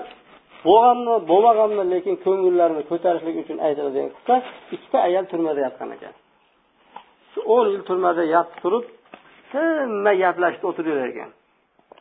[0.66, 4.34] Bo'lganmi bo'lmaganmi lekin ko'ngillarni ko'tarishlik uchun aytiladigan qissa
[4.74, 6.14] ikkita ayol turmada yotgan ekan.
[7.32, 8.84] Shu o'n yil turmada yotib turib
[9.52, 11.30] tinmay gaplashib o'tirar ekan.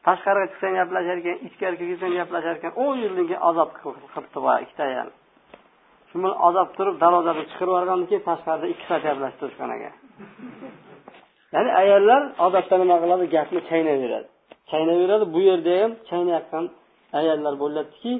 [0.05, 2.71] Tashqariga chiqsang gaplashar ekan ichkariga kirsang gaplashar ekan.
[2.83, 5.09] O'n yildan keyin azob qilibdi boya ikkita ayol.
[6.17, 9.93] shuni ozab turib darvozani chiqarib yuborgandan keyin tashqarida ikki soat gaplashib turishgan ekan
[11.53, 13.25] ya'ni ayollar odatda nima qiladi?
[13.35, 14.27] Gapni chaynayveradi
[14.71, 16.65] chaynayveradi bu yerda ham chaynayotgan
[17.19, 18.13] ayollar bo'lyaptiki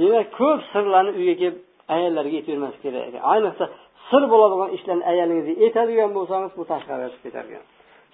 [0.00, 1.56] demak ko'p sirlarni uyga kelib
[1.94, 3.64] ayollarga aytavermaslik kerak ekan ayniqsa
[4.08, 7.64] sir bo'ladigan ishlarni ayolingizga aytadigan bo'lsangiz bu tashqariga chiqib ketar ekan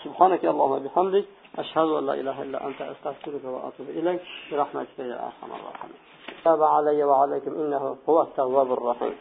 [0.02, 1.24] subhanaka allohumma bihamdik.
[1.58, 4.20] أشهد أن لا إله إلا أنت أستغفرك وأتوب إليك.
[4.52, 5.96] برحمتك يا أرحم الراحمين.
[6.44, 9.16] تاب علي وعليكم إنه هو التواب الرحيم.